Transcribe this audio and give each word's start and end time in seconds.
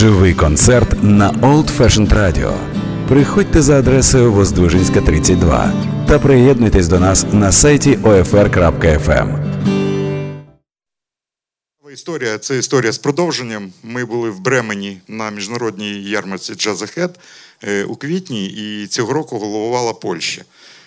Живий 0.00 0.34
концерт 0.34 1.02
на 1.02 1.30
Old 1.30 1.78
Fashioned 1.78 2.08
Radio. 2.08 2.58
Приходьте 3.08 3.62
за 3.62 3.78
адресою 3.78 4.32
Воздвижинська, 4.32 5.00
32 5.00 5.72
та 6.08 6.18
приєднуйтесь 6.18 6.88
до 6.88 7.00
нас 7.00 7.26
на 7.32 7.52
сайті 7.52 7.96
OFR.FM. 7.96 9.28
Історія 11.92 12.38
це 12.38 12.58
історія 12.58 12.92
з 12.92 12.98
продовженням. 12.98 13.72
Ми 13.82 14.04
були 14.04 14.30
в 14.30 14.40
Бремені 14.40 15.00
на 15.08 15.30
міжнародній 15.30 16.02
ярмарці 16.02 16.54
Джазахет 16.54 17.20
у 17.86 17.96
квітні, 17.96 18.46
і 18.46 18.86
цього 18.86 19.12
року 19.12 19.38
головувала 19.38 19.92
Польща. 19.92 20.42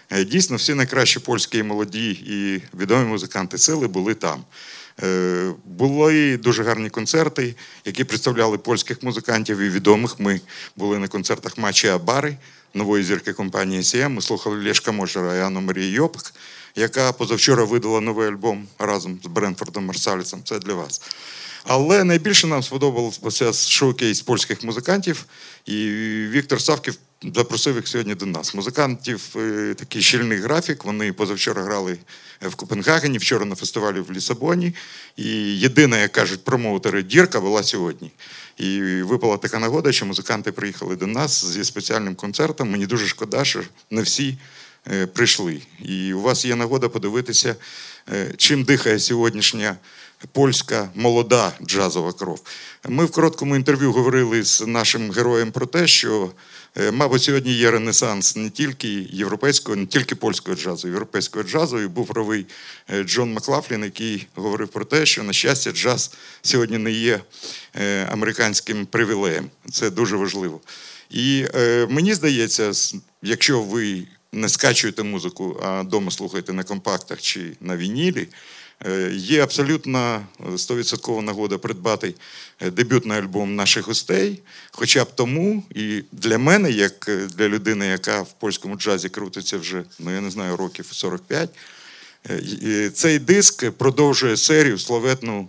Е, 0.09 0.23
дійсно, 0.23 0.55
всі 0.55 0.73
найкращі 0.73 1.19
польські 1.19 1.63
молоді 1.63 2.11
і 2.11 2.61
відомі 2.77 3.05
музиканти 3.05 3.57
сили 3.57 3.87
були 3.87 4.13
там. 4.13 4.43
Е, 5.01 5.51
були 5.65 6.37
дуже 6.37 6.63
гарні 6.63 6.89
концерти, 6.89 7.55
які 7.85 8.03
представляли 8.03 8.57
польських 8.57 9.03
музикантів 9.03 9.57
і 9.59 9.69
відомих. 9.69 10.19
Ми 10.19 10.41
були 10.75 10.99
на 10.99 11.07
концертах 11.07 11.57
Мачі 11.57 11.87
Абари, 11.87 12.37
нової 12.73 13.03
зірки 13.03 13.33
компанії 13.33 13.83
СІМ. 13.83 14.13
Ми 14.13 14.21
слухали 14.21 14.63
Лєшка 14.63 14.91
Можера 14.91 15.35
і 15.35 15.39
Анну 15.39 15.61
Марію 15.61 15.91
Йопик, 15.91 16.33
яка 16.75 17.11
позавчора 17.11 17.63
видала 17.63 18.01
новий 18.01 18.27
альбом 18.27 18.67
разом 18.79 19.19
з 19.23 19.27
Бренфордом 19.27 19.85
Марсалісом. 19.85 20.41
Це 20.43 20.59
для 20.59 20.73
вас. 20.73 21.01
Але 21.63 22.03
найбільше 22.03 22.47
нам 22.47 22.63
сподобався 22.63 23.53
шоукейс 23.53 24.21
польських 24.21 24.63
музикантів, 24.63 25.25
і 25.65 25.87
Віктор 26.31 26.61
Савків 26.61 26.97
запросив 27.35 27.75
їх 27.75 27.87
сьогодні 27.87 28.15
до 28.15 28.25
нас. 28.25 28.55
Музикантів 28.55 29.35
е, 29.35 29.73
такий 29.73 30.01
щільний 30.01 30.37
графік. 30.37 30.85
Вони 30.85 31.13
позавчора 31.13 31.63
грали 31.63 31.97
в 32.41 32.55
Копенгагені, 32.55 33.17
вчора 33.17 33.45
на 33.45 33.55
фестивалі 33.55 33.99
в 33.99 34.11
Лісабоні. 34.11 34.75
І 35.17 35.59
єдина, 35.59 35.97
як 35.97 36.11
кажуть, 36.11 36.43
промоутери 36.43 37.03
дірка 37.03 37.41
була 37.41 37.63
сьогодні. 37.63 38.11
І 38.57 38.81
випала 38.81 39.37
така 39.37 39.59
нагода, 39.59 39.91
що 39.91 40.05
музиканти 40.05 40.51
приїхали 40.51 40.95
до 40.95 41.07
нас 41.07 41.45
зі 41.45 41.63
спеціальним 41.63 42.15
концертом. 42.15 42.71
Мені 42.71 42.85
дуже 42.85 43.07
шкода, 43.07 43.45
що 43.45 43.61
не 43.91 44.01
всі 44.01 44.37
е, 44.91 45.07
прийшли. 45.07 45.61
І 45.85 46.13
у 46.13 46.21
вас 46.21 46.45
є 46.45 46.55
нагода 46.55 46.89
подивитися, 46.89 47.55
е, 48.13 48.33
чим 48.37 48.63
дихає 48.63 48.99
сьогоднішня 48.99 49.75
польська 50.31 50.89
молода 50.95 51.53
джазова 51.65 52.13
кров. 52.13 52.41
Ми 52.87 53.05
в 53.05 53.11
короткому 53.11 53.55
інтерв'ю 53.55 53.91
говорили 53.91 54.43
з 54.43 54.61
нашим 54.67 55.11
героєм 55.11 55.51
про 55.51 55.65
те, 55.65 55.87
що, 55.87 56.31
е, 56.77 56.91
мабуть, 56.91 57.21
сьогодні 57.21 57.53
є 57.53 57.71
ренесанс 57.71 58.35
не 58.35 58.49
тільки 58.49 58.87
європейського, 59.11 59.75
не 59.75 59.85
тільки 59.85 60.15
польського 60.15 60.57
джазу, 60.57 60.87
європейського 60.87 61.43
джазу. 61.43 61.79
І 61.79 61.87
був 61.87 62.07
правий 62.07 62.45
е, 62.89 63.03
Джон 63.03 63.33
Маклафлін, 63.33 63.83
який 63.83 64.27
говорив 64.35 64.67
про 64.67 64.85
те, 64.85 65.05
що, 65.05 65.23
на 65.23 65.33
щастя, 65.33 65.71
джаз 65.71 66.11
сьогодні 66.41 66.77
не 66.77 66.91
є 66.91 67.19
е, 67.75 68.07
американським 68.11 68.85
привілеєм. 68.85 69.49
Це 69.71 69.89
дуже 69.89 70.15
важливо. 70.15 70.61
І 71.09 71.45
мені 71.89 72.13
здається, 72.13 72.71
якщо 73.21 73.61
ви 73.61 74.03
не 74.33 74.49
скачуєте 74.49 75.03
музику, 75.03 75.59
а 75.63 75.81
вдома 75.81 76.11
слухаєте 76.11 76.53
на 76.53 76.63
компактах 76.63 77.21
чи 77.21 77.51
на 77.61 77.77
вінілі. 77.77 78.27
Е, 78.85 79.11
є 79.13 79.43
абсолютно 79.43 80.25
100% 80.39 81.21
нагода 81.21 81.57
придбати 81.57 82.15
е, 82.59 82.71
дебютний 82.71 83.17
альбом 83.17 83.55
наших 83.55 83.87
гостей. 83.87 84.41
Хоча 84.71 85.03
б 85.03 85.15
тому, 85.15 85.63
і 85.75 86.03
для 86.11 86.37
мене, 86.37 86.71
як 86.71 87.05
е, 87.09 87.27
для 87.37 87.47
людини, 87.47 87.85
яка 87.87 88.21
в 88.21 88.33
польському 88.33 88.75
джазі 88.75 89.09
крутиться 89.09 89.57
вже, 89.57 89.83
ну 89.99 90.13
я 90.13 90.21
не 90.21 90.31
знаю, 90.31 90.57
років 90.57 90.85
45, 90.91 91.49
цей 92.93 93.19
диск 93.19 93.71
продовжує 93.71 94.37
серію, 94.37 94.79
славетну 94.79 95.47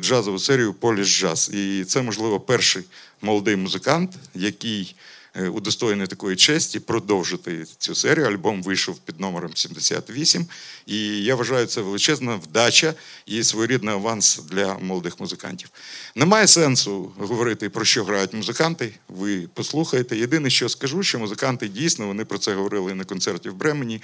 джазову 0.00 0.38
серію 0.38 0.74
Поліс 0.74 1.08
Джаз. 1.08 1.50
І 1.54 1.84
це, 1.84 2.02
можливо, 2.02 2.40
перший 2.40 2.82
молодий 3.22 3.56
музикант, 3.56 4.10
який 4.34 4.94
Е, 4.94 5.07
удостоєний 5.46 6.06
такої 6.06 6.36
честі 6.36 6.80
продовжити 6.80 7.66
цю 7.78 7.94
серію. 7.94 8.26
Альбом 8.26 8.62
вийшов 8.62 8.98
під 8.98 9.20
номером 9.20 9.50
78. 9.54 10.46
І 10.86 11.24
я 11.24 11.34
вважаю, 11.34 11.66
це 11.66 11.80
величезна 11.80 12.34
вдача 12.34 12.94
і 13.26 13.44
своєрідний 13.44 13.94
аванс 13.94 14.40
для 14.50 14.78
молодих 14.78 15.20
музикантів. 15.20 15.70
Немає 16.14 16.46
сенсу 16.46 17.12
говорити 17.18 17.70
про 17.70 17.84
що 17.84 18.04
грають 18.04 18.32
музиканти. 18.32 18.94
Ви 19.08 19.48
послухаєте. 19.54 20.16
Єдине, 20.16 20.50
що 20.50 20.68
скажу, 20.68 21.02
що 21.02 21.18
музиканти 21.18 21.68
дійсно 21.68 22.06
вони 22.06 22.24
про 22.24 22.38
це 22.38 22.54
говорили 22.54 22.94
на 22.94 23.04
концерті 23.04 23.48
в 23.48 23.54
Бремені. 23.54 24.02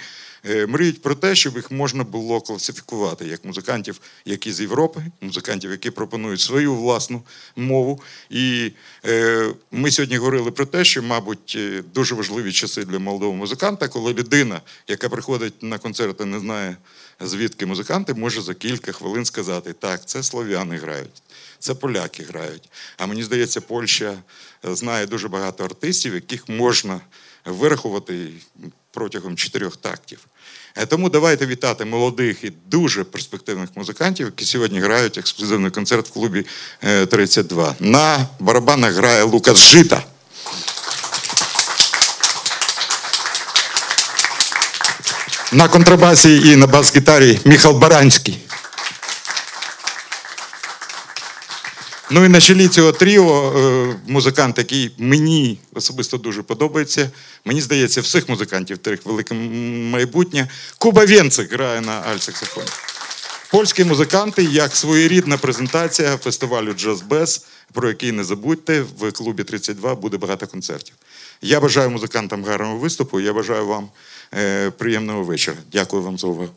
Е, 0.49 0.67
мріють 0.67 1.01
про 1.01 1.15
те, 1.15 1.35
щоб 1.35 1.55
їх 1.55 1.71
можна 1.71 2.03
було 2.03 2.41
класифікувати 2.41 3.27
як 3.27 3.45
музикантів, 3.45 3.99
які 4.25 4.51
з 4.51 4.61
Європи, 4.61 5.03
музикантів, 5.21 5.71
які 5.71 5.91
пропонують 5.91 6.41
свою 6.41 6.75
власну 6.75 7.23
мову. 7.55 8.01
І 8.29 8.71
е, 9.05 9.49
ми 9.71 9.91
сьогодні 9.91 10.17
говорили 10.17 10.51
про 10.51 10.65
те, 10.65 10.85
що, 10.85 11.03
мабуть, 11.03 11.24
е, 11.55 11.83
дуже 11.93 12.15
важливі 12.15 12.51
часи 12.51 12.85
для 12.85 12.99
молодого 12.99 13.33
музиканта, 13.33 13.87
коли 13.87 14.13
людина, 14.13 14.61
яка 14.87 15.09
приходить 15.09 15.63
на 15.63 15.77
концерти, 15.77 16.25
не 16.25 16.39
знає 16.39 16.77
звідки 17.19 17.65
музиканти, 17.65 18.13
може 18.13 18.41
за 18.41 18.53
кілька 18.53 18.91
хвилин 18.91 19.25
сказати: 19.25 19.73
так, 19.73 20.05
це 20.05 20.23
слов'яни 20.23 20.77
грають. 20.77 21.23
Це 21.59 21.73
поляки 21.73 22.23
грають. 22.23 22.69
А 22.97 23.05
мені 23.05 23.23
здається, 23.23 23.61
Польща 23.61 24.17
знає 24.63 25.05
дуже 25.05 25.27
багато 25.27 25.63
артистів, 25.63 26.13
яких 26.13 26.49
можна 26.49 27.01
вирахувати 27.45 28.29
протягом 28.91 29.35
чотирьох 29.35 29.77
тактів. 29.77 30.19
Е, 30.75 30.85
тому 30.85 31.09
давайте 31.09 31.45
вітати 31.45 31.85
молодих 31.85 32.43
і 32.43 32.51
дуже 32.65 33.03
перспективних 33.03 33.69
музикантів, 33.75 34.25
які 34.25 34.45
сьогодні 34.45 34.79
грають 34.79 35.17
ексклюзивний 35.17 35.71
концерт 35.71 36.07
в 36.07 36.11
клубі 36.11 36.45
32. 37.09 37.69
Е, 37.69 37.75
на 37.79 38.27
барабанах 38.39 38.93
грає 38.93 39.23
Лукас 39.23 39.57
Жита. 39.57 40.03
На 45.55 45.67
контрабасі 45.67 46.51
і 46.51 46.55
на 46.55 46.67
бас-гітарі 46.67 47.39
Міхал 47.45 47.77
Баранський. 47.77 48.37
Ну 52.09 52.25
і 52.25 52.27
на 52.27 52.41
чолі 52.41 52.67
цього 52.67 52.91
тріо 52.91 53.53
е, 53.57 53.95
музикант, 54.07 54.57
який 54.57 54.91
мені 54.97 55.59
особисто 55.73 56.17
дуже 56.17 56.43
подобається. 56.43 57.09
Мені 57.45 57.61
здається, 57.61 58.01
всіх 58.01 58.29
музикантів 58.29 58.77
трьох 58.77 58.99
велике 59.05 59.35
майбутнє. 59.91 60.47
Куба 60.77 61.05
Венцик 61.05 61.53
грає 61.53 61.81
на 61.81 62.01
альт-саксофоні. 62.01 62.71
Польські 63.51 63.83
музиканти, 63.83 64.43
як 64.43 64.75
своєрідна 64.75 65.37
презентація 65.37 66.17
фестивалю 66.17 66.73
Джаз 66.73 67.01
Без, 67.01 67.45
про 67.73 67.87
який 67.87 68.11
не 68.11 68.23
забудьте, 68.23 68.83
в 68.99 69.11
клубі 69.11 69.43
32 69.43 69.95
буде 69.95 70.17
багато 70.17 70.47
концертів. 70.47 70.95
Я 71.41 71.59
бажаю 71.59 71.89
музикантам 71.89 72.45
гарного 72.45 72.77
виступу. 72.77 73.19
Я 73.19 73.33
бажаю 73.33 73.65
вам 73.65 73.89
приємного 74.77 75.23
вечора. 75.23 75.57
Дякую 75.71 76.03
вам 76.03 76.17
за 76.17 76.27
увагу. 76.27 76.51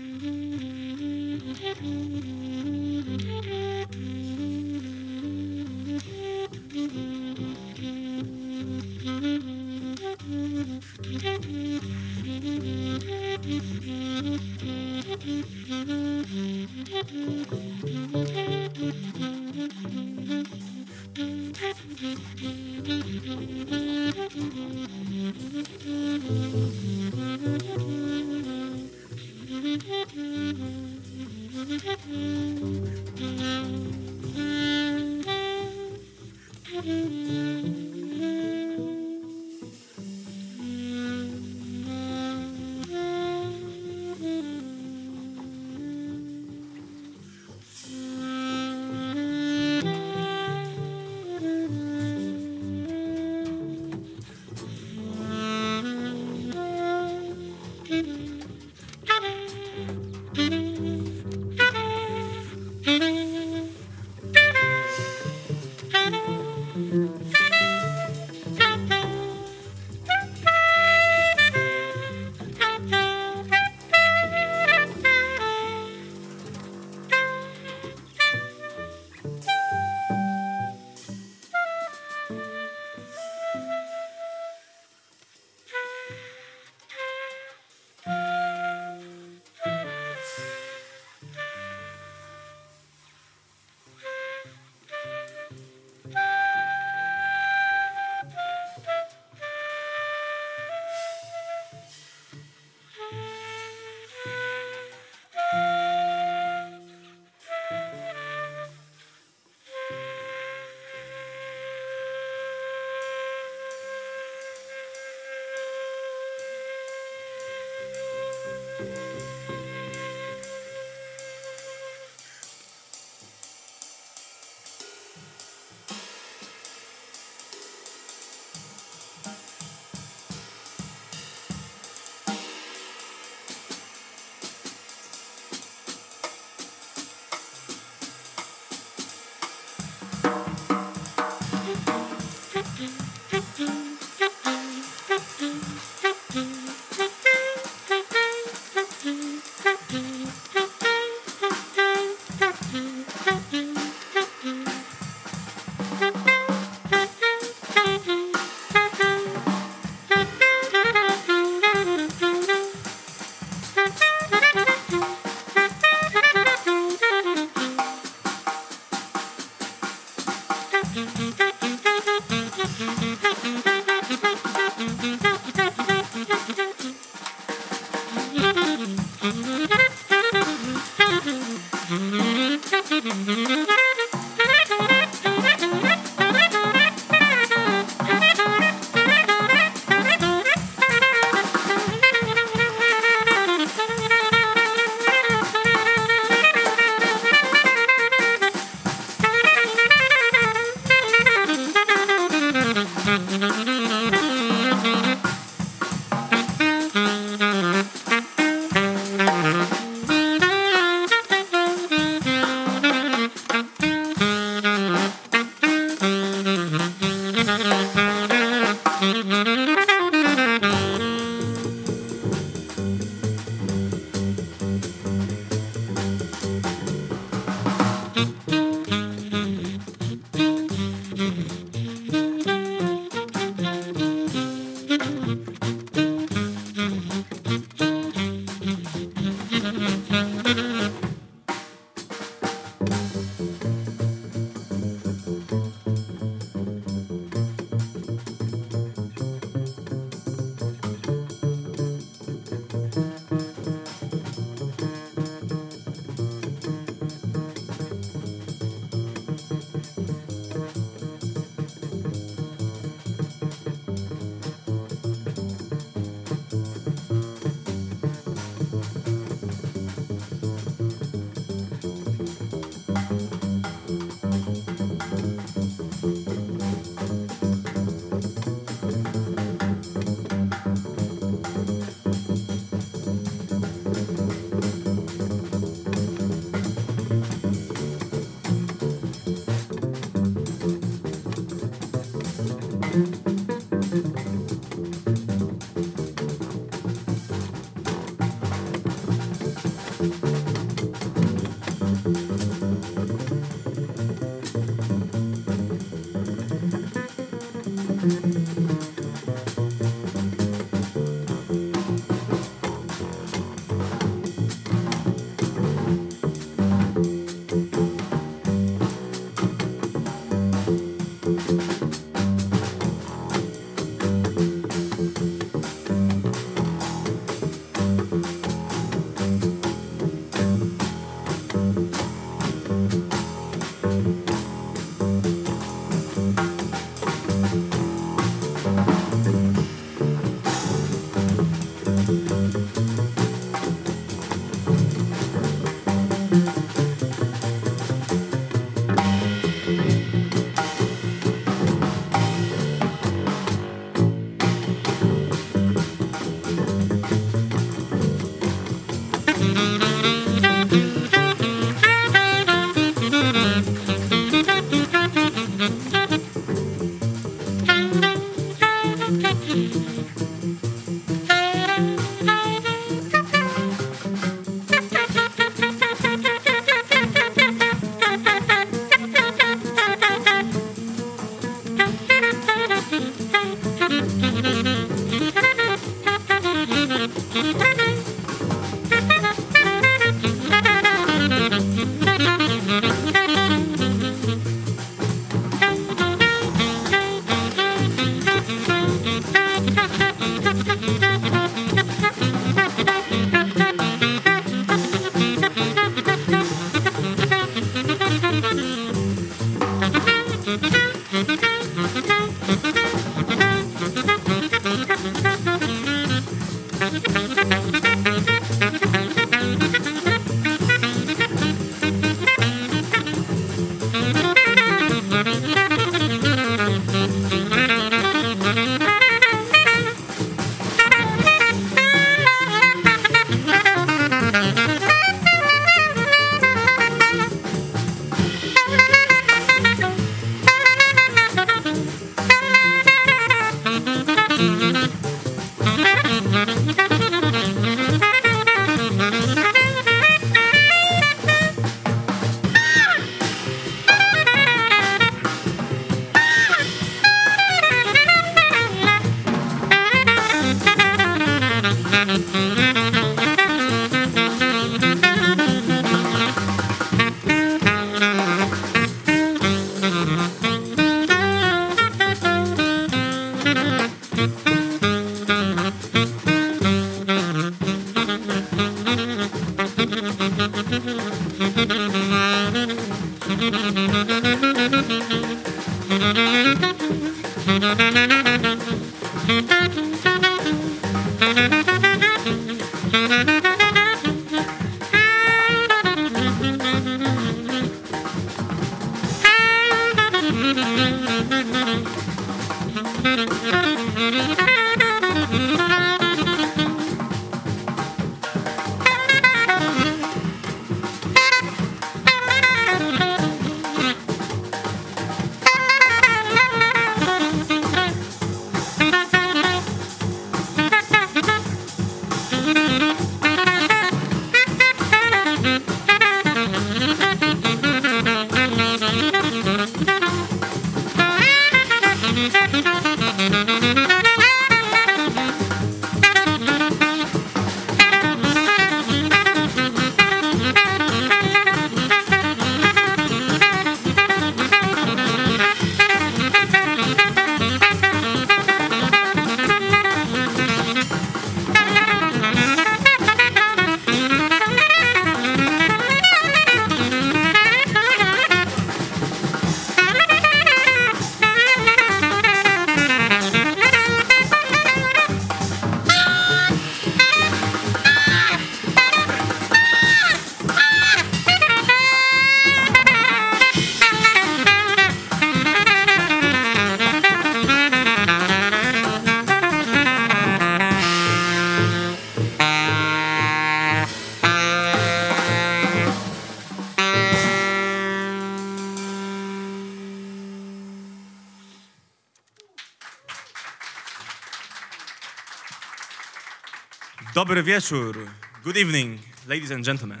Dobry 597.22 597.42
wieczór. 597.42 598.10
Good 598.42 598.56
evening, 598.56 598.98
ladies 599.28 599.50
and 599.52 599.64
gentlemen. 599.64 600.00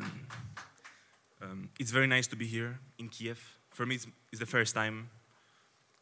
Um, 1.40 1.68
it's 1.78 1.92
very 1.92 2.08
nice 2.08 2.26
to 2.26 2.36
be 2.36 2.46
here 2.46 2.80
in 2.98 3.08
Kiev. 3.08 3.38
For 3.70 3.86
me, 3.86 3.94
it's, 3.94 4.08
it's 4.32 4.40
the 4.40 4.46
first 4.46 4.74
time. 4.74 5.08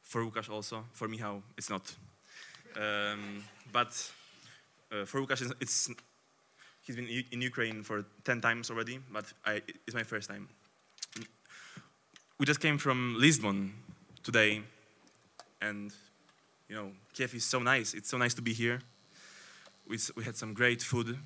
For 0.02 0.24
Łukasz 0.24 0.48
also. 0.48 0.84
For 0.94 1.08
Michał, 1.08 1.42
it's 1.58 1.68
not. 1.68 1.94
Um, 2.74 3.44
but 3.70 4.12
uh, 4.90 5.04
for 5.04 5.20
Łukasz, 5.20 5.42
it's, 5.42 5.52
it's 5.60 5.90
he's 6.86 6.96
been 6.96 7.06
in 7.06 7.24
in 7.32 7.42
Ukraine 7.42 7.82
for 7.82 8.02
ten 8.24 8.40
times 8.40 8.70
already. 8.70 8.98
But 9.12 9.26
I, 9.44 9.60
it's 9.86 9.94
my 9.94 10.04
first 10.04 10.30
time. 10.30 10.48
We 12.38 12.46
just 12.46 12.60
came 12.60 12.78
from 12.78 13.16
Lisbon 13.18 13.74
today, 14.22 14.62
and 15.60 15.92
you 16.66 16.76
know, 16.76 16.92
Kiev 17.12 17.34
is 17.34 17.44
so 17.44 17.58
nice. 17.58 17.92
It's 17.92 18.08
so 18.08 18.16
nice 18.16 18.32
to 18.36 18.42
be 18.42 18.54
here 18.54 18.80
we, 19.90 19.98
we 20.16 20.22
had 20.22 20.36
some 20.36 20.54
great 20.54 20.80
food. 20.80 21.18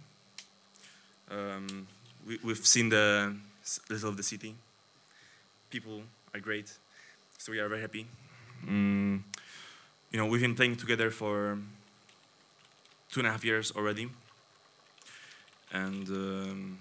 Um, 1.30 1.86
we, 2.26 2.38
we've 2.42 2.66
seen 2.66 2.88
the 2.88 3.36
little 3.90 4.08
of 4.08 4.16
the 4.16 4.22
city. 4.22 4.54
People 5.70 6.00
are 6.32 6.40
great, 6.40 6.72
so 7.36 7.52
we 7.52 7.60
are 7.60 7.68
very 7.68 7.82
happy. 7.82 8.06
Mm, 8.66 9.20
you 10.10 10.18
know, 10.18 10.24
we've 10.26 10.40
been 10.40 10.54
playing 10.54 10.76
together 10.76 11.10
for 11.10 11.58
two 13.10 13.20
and 13.20 13.26
a 13.26 13.30
half 13.30 13.44
years 13.44 13.70
already, 13.76 14.08
and 15.70 16.08
um, 16.08 16.78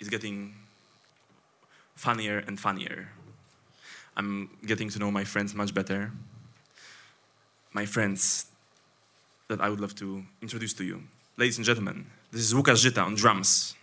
it's 0.00 0.08
getting 0.08 0.54
funnier 1.96 2.38
and 2.46 2.58
funnier. 2.58 3.08
I'm 4.16 4.48
getting 4.64 4.88
to 4.88 4.98
know 4.98 5.10
my 5.10 5.24
friends 5.24 5.54
much 5.54 5.74
better. 5.74 6.12
My 7.74 7.84
friends 7.84 8.46
that 9.48 9.60
I 9.60 9.68
would 9.68 9.80
love 9.80 9.94
to 9.96 10.24
introduce 10.40 10.72
to 10.74 10.84
you. 10.84 11.02
Ladies 11.36 11.58
and 11.58 11.66
gentlemen, 11.66 12.06
this 12.32 12.42
is 12.42 12.54
Łukasz 12.54 12.80
Żyta 12.80 13.04
on 13.04 13.14
drums. 13.14 13.74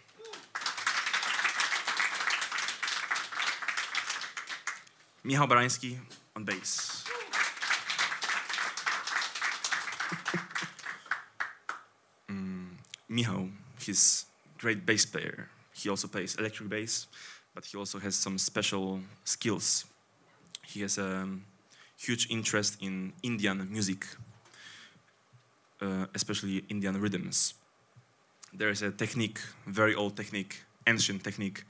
Michał 5.24 5.48
Barański 5.48 5.98
on 6.36 6.46
bass. 6.46 7.04
Mm, 12.28 12.78
Michał, 13.10 13.50
he's 13.80 14.26
great 14.58 14.86
bass 14.86 15.06
player. 15.06 15.48
He 15.74 15.90
also 15.90 16.08
plays 16.08 16.36
electric 16.36 16.70
bass, 16.70 17.08
but 17.54 17.66
he 17.66 17.78
also 17.78 18.00
has 18.00 18.16
some 18.16 18.40
special 18.40 19.00
skills. 19.26 19.86
He 20.64 20.82
has 20.82 20.98
a 20.98 21.28
huge 21.98 22.28
interest 22.30 22.82
in 22.82 23.14
Indian 23.24 23.68
music 23.70 24.06
especially 26.14 26.64
Indian 26.70 27.00
rhythms. 27.02 27.54
There 28.54 28.70
is 28.70 28.82
a 28.82 28.92
technique, 28.92 29.40
very 29.66 29.96
old 29.96 30.16
technique, 30.16 30.64
ancient 30.86 31.24
technique, 31.24 31.64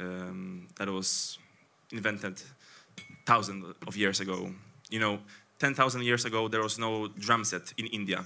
um, 0.00 0.68
that 0.76 0.88
was 0.88 1.38
invented 1.92 2.42
thousands 3.24 3.74
of 3.86 3.96
years 3.96 4.20
ago. 4.20 4.50
You 4.90 5.00
know, 5.00 5.18
10,000 5.58 6.02
years 6.02 6.24
ago, 6.24 6.48
there 6.48 6.62
was 6.62 6.78
no 6.78 7.08
drum 7.08 7.44
set 7.44 7.72
in 7.76 7.86
India. 7.86 8.24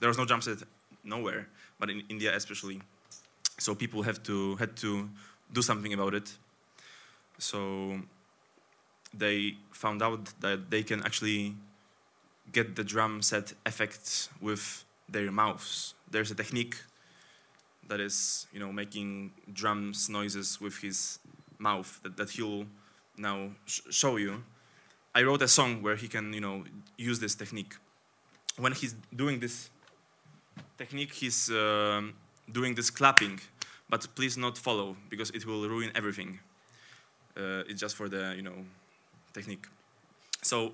There 0.00 0.08
was 0.08 0.18
no 0.18 0.24
drum 0.24 0.40
set 0.40 0.58
nowhere, 1.04 1.48
but 1.78 1.90
in 1.90 2.02
India 2.08 2.34
especially. 2.34 2.80
So 3.58 3.74
people 3.74 4.02
have 4.02 4.22
to, 4.24 4.56
had 4.56 4.76
to 4.78 5.08
do 5.52 5.62
something 5.62 5.92
about 5.92 6.14
it. 6.14 6.32
So 7.38 8.00
they 9.14 9.56
found 9.72 10.02
out 10.02 10.32
that 10.40 10.70
they 10.70 10.82
can 10.82 11.02
actually 11.04 11.54
get 12.52 12.76
the 12.76 12.84
drum 12.84 13.22
set 13.22 13.52
effects 13.64 14.28
with 14.40 14.84
their 15.08 15.30
mouths. 15.30 15.94
There's 16.10 16.30
a 16.30 16.34
technique 16.34 16.76
that 17.88 18.00
is, 18.00 18.46
you 18.52 18.60
know, 18.60 18.72
making 18.72 19.32
drums 19.52 20.08
noises 20.08 20.60
with 20.60 20.78
his 20.78 21.18
mouth 21.58 22.00
that, 22.02 22.16
that 22.16 22.30
he'll 22.30 22.66
now 23.16 23.50
sh- 23.66 23.80
show 23.90 24.16
you. 24.16 24.42
I 25.14 25.22
wrote 25.22 25.42
a 25.42 25.48
song 25.48 25.82
where 25.82 25.96
he 25.96 26.08
can, 26.08 26.32
you 26.32 26.40
know, 26.40 26.64
use 26.98 27.18
this 27.18 27.34
technique. 27.34 27.74
When 28.58 28.72
he's 28.72 28.94
doing 29.14 29.40
this 29.40 29.70
technique, 30.78 31.12
he's 31.12 31.50
um, 31.50 32.14
doing 32.52 32.74
this 32.74 32.90
clapping, 32.90 33.40
but 33.88 34.06
please 34.14 34.36
not 34.36 34.58
follow 34.58 34.96
because 35.08 35.30
it 35.30 35.46
will 35.46 35.68
ruin 35.68 35.90
everything. 35.94 36.40
Uh, 37.36 37.68
it's 37.68 37.80
just 37.80 37.96
for 37.96 38.08
the, 38.08 38.34
you 38.36 38.42
know, 38.42 38.64
technique. 39.32 39.66
So 40.42 40.72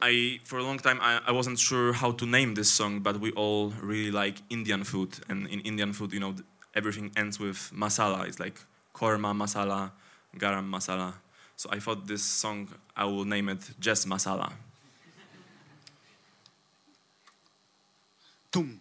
I 0.00 0.40
for 0.44 0.58
a 0.58 0.62
long 0.62 0.78
time 0.78 0.98
I, 1.00 1.20
I, 1.26 1.32
wasn't 1.32 1.58
sure 1.58 1.92
how 1.92 2.12
to 2.12 2.26
name 2.26 2.54
this 2.54 2.70
song, 2.70 3.00
but 3.00 3.18
we 3.18 3.32
all 3.32 3.70
really 3.80 4.10
like 4.10 4.42
Indian 4.50 4.84
food, 4.84 5.16
and 5.28 5.46
in 5.48 5.60
Indian 5.60 5.92
food, 5.92 6.12
you 6.12 6.20
know, 6.20 6.34
everything 6.74 7.10
ends 7.16 7.40
with 7.40 7.56
masala. 7.74 8.26
It's 8.28 8.38
like 8.38 8.60
korma 8.94 9.32
masala, 9.34 9.90
garam 10.36 10.68
masala. 10.68 11.14
So 11.56 11.70
I 11.72 11.78
thought 11.80 12.06
this 12.06 12.22
song 12.22 12.68
I 12.94 13.06
will 13.06 13.24
name 13.24 13.48
it 13.48 13.60
just 13.80 14.06
masala. 14.06 14.52
Tum, 18.52 18.78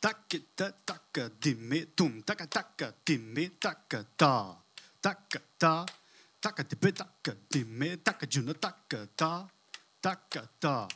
taka 0.00 0.38
taka 0.86 1.30
dimme, 1.40 1.86
tum 1.96 2.22
taka 2.22 2.46
taka 2.46 2.94
dimme 3.04 3.50
taka 3.58 4.06
ta, 4.16 4.54
taka 5.02 5.40
ta, 5.58 5.86
taka 6.40 6.62
dimme 6.62 6.92
taka 6.92 7.34
dimme 7.50 7.96
taka 8.04 8.26
juna 8.26 8.54
taka 8.54 9.08
ta 9.16 9.48
da 10.02 10.14
ga 10.30 10.42
da. 10.60 10.88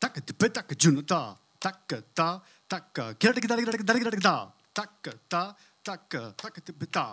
Taka 0.00 0.20
tipe 0.20 0.46
taka 0.52 0.74
junata. 0.74 1.36
Taka 1.60 1.98
ta 2.14 2.28
taka. 2.68 3.14
Kira 3.18 3.32
taka 3.32 3.48
taka 3.48 3.64
taka 3.64 3.84
taka 3.84 4.10
taka. 4.20 4.36
Taka 4.74 5.12
ta 5.30 5.42
taka 5.84 6.20
taka 6.36 6.60
tipe 6.66 6.86
ta. 6.92 7.06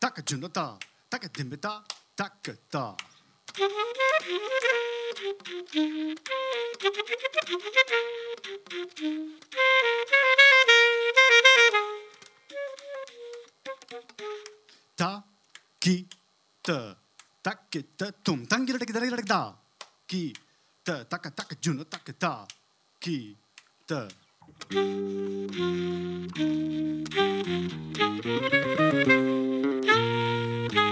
Taka 0.00 0.20
junata. 0.28 0.66
Taka 1.10 1.28
tipe 1.28 1.56
ta 1.60 1.72
taka 2.16 2.52
ta. 2.72 2.84
Taka 3.46 3.66
ta. 4.72 4.91
Ta 5.22 5.30
ki 15.78 16.10
ta 16.62 16.98
ta 17.38 17.52
ki 17.70 17.80
ta 17.94 18.10
tum 18.24 18.42
tangi 18.50 18.72
da 18.72 18.78
da 18.82 18.98
da 18.98 19.22
da 19.22 19.54
ki 20.10 20.34
ta 20.82 21.04
ta 21.06 21.18
ka 21.22 21.30
ta 21.30 21.44
ka 21.46 21.54
jun 21.62 21.78
ta 21.86 21.98
ka 22.02 22.12
ta 22.18 22.42
ki 22.98 23.38
ta 23.86 24.10
Thank 28.02 28.34
you. 30.74 30.91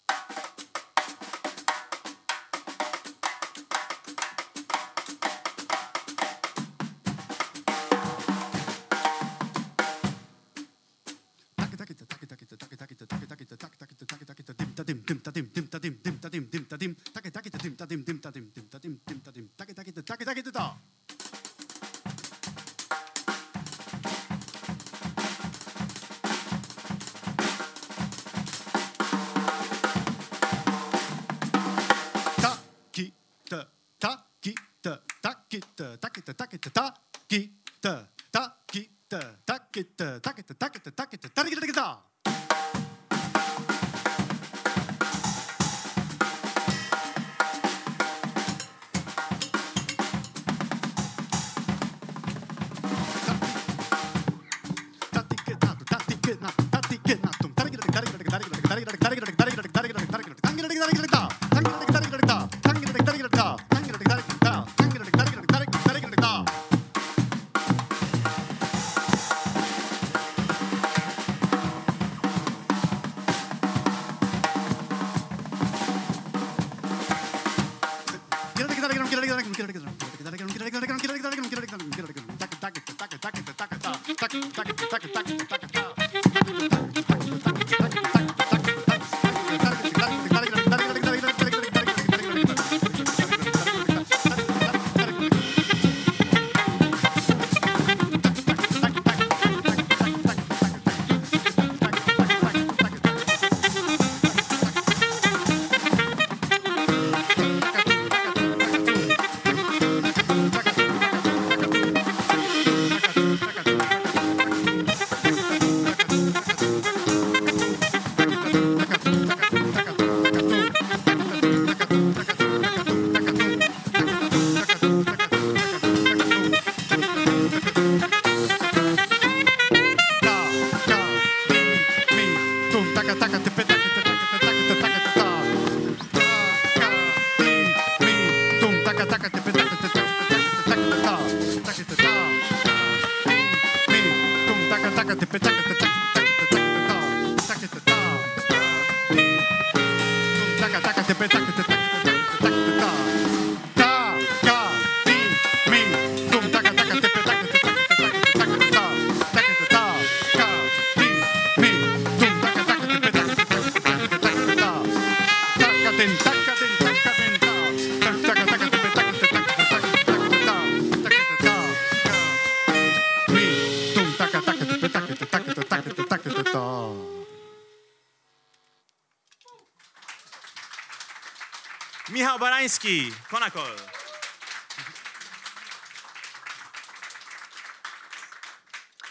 Szymański, 182.61 183.09
Konakol. 183.27 183.75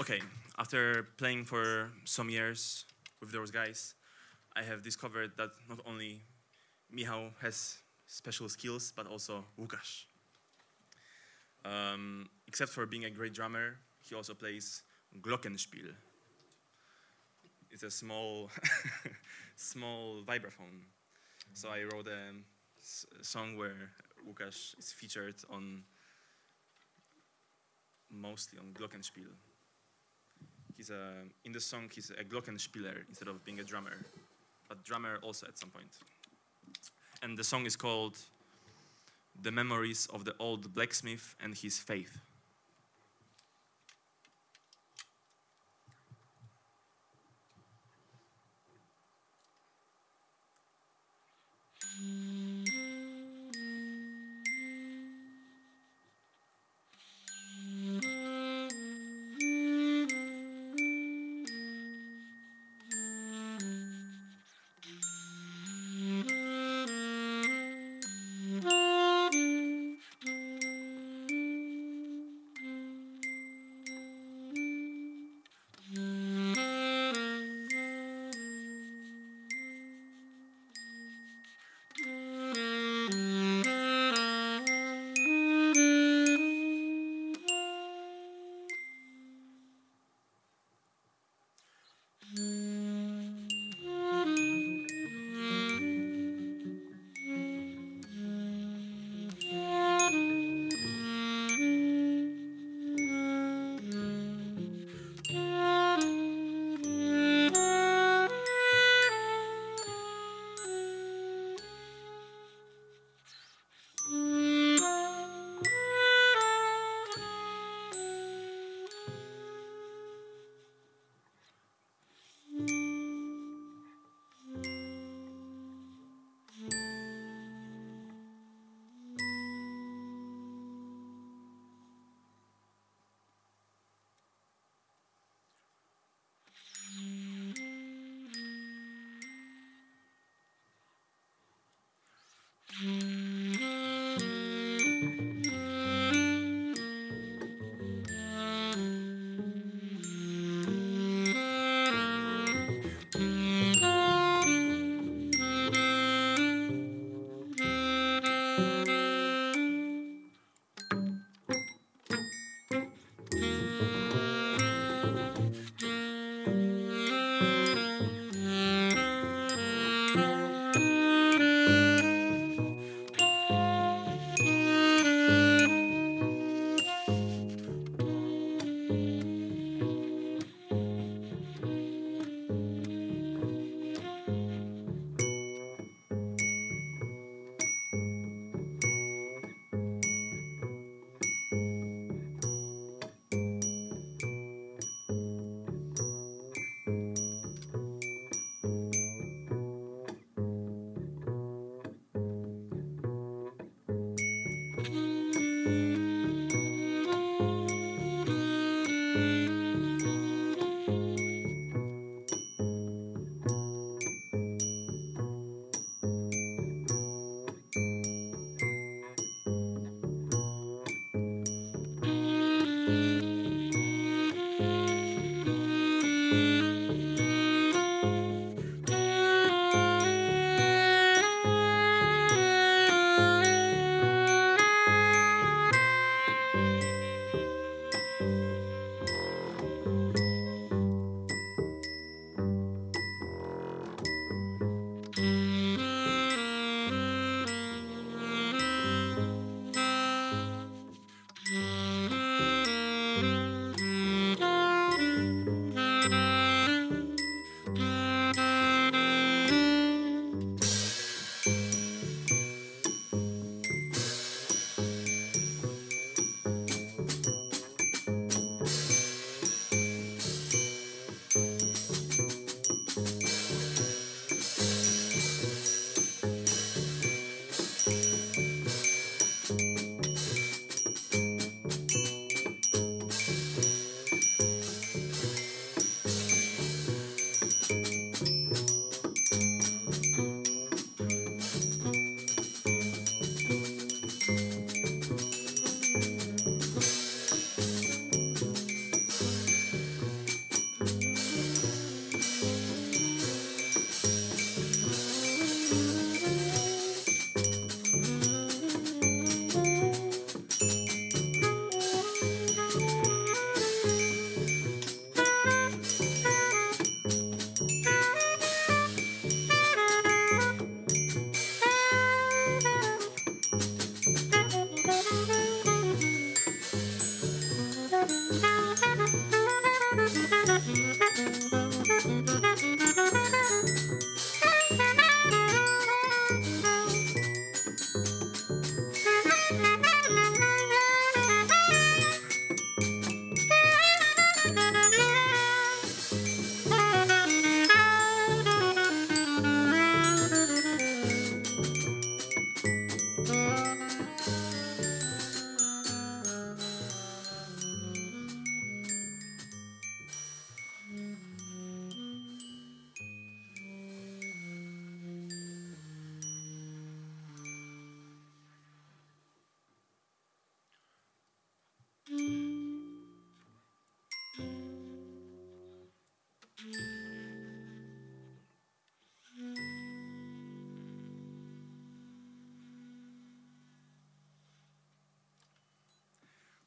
Okay, 0.01 0.21
after 0.57 1.09
playing 1.17 1.45
for 1.45 1.91
some 2.05 2.31
years 2.31 2.85
with 3.21 3.33
those 3.33 3.51
guys, 3.51 3.95
I 4.55 4.63
have 4.63 4.83
discovered 4.83 5.33
that 5.37 5.51
not 5.69 5.81
only 5.85 6.23
Michał 6.93 7.31
has 7.41 7.79
special 8.07 8.49
skills, 8.49 8.93
but 8.95 9.09
also 9.09 9.45
Łukasz. 9.59 10.05
Um, 11.65 12.29
except 12.47 12.71
for 12.71 12.87
being 12.87 13.05
a 13.07 13.11
great 13.11 13.35
drummer, 13.35 13.79
he 14.01 14.15
also 14.15 14.33
plays 14.33 14.85
glockenspiel. 15.21 15.93
It's 17.73 17.83
a 17.83 17.91
small, 17.91 18.49
small 19.57 20.23
vibraphone. 20.23 20.87
So 21.53 21.69
I 21.69 21.83
wrote 21.83 22.07
a 22.07 22.33
song 23.23 23.57
where 23.57 23.91
Łukasz 24.27 24.79
is 24.79 24.93
featured 24.93 25.37
on 25.51 25.85
mostly 28.11 28.59
on 28.59 28.73
glockenspiel. 28.73 29.33
He's 30.77 30.91
a 30.91 31.25
in 31.45 31.53
the 31.53 31.61
song 31.61 31.91
he's 31.93 32.11
a 32.11 32.25
glockenspieler 32.25 33.09
instead 33.09 33.29
of 33.29 33.45
being 33.45 33.61
a 33.61 33.65
drummer, 33.65 34.05
but 34.69 34.85
drummer 34.85 35.19
also 35.23 35.47
at 35.47 35.59
some 35.59 35.71
point. 35.71 35.99
And 37.23 37.39
the 37.39 37.45
song 37.45 37.67
is 37.67 37.77
called 37.77 38.17
"The 39.43 39.53
Memories 39.53 40.07
of 40.13 40.25
the 40.25 40.35
Old 40.39 40.75
Blacksmith 40.75 41.37
and 41.41 41.55
His 41.55 41.79
Faith." 41.79 42.19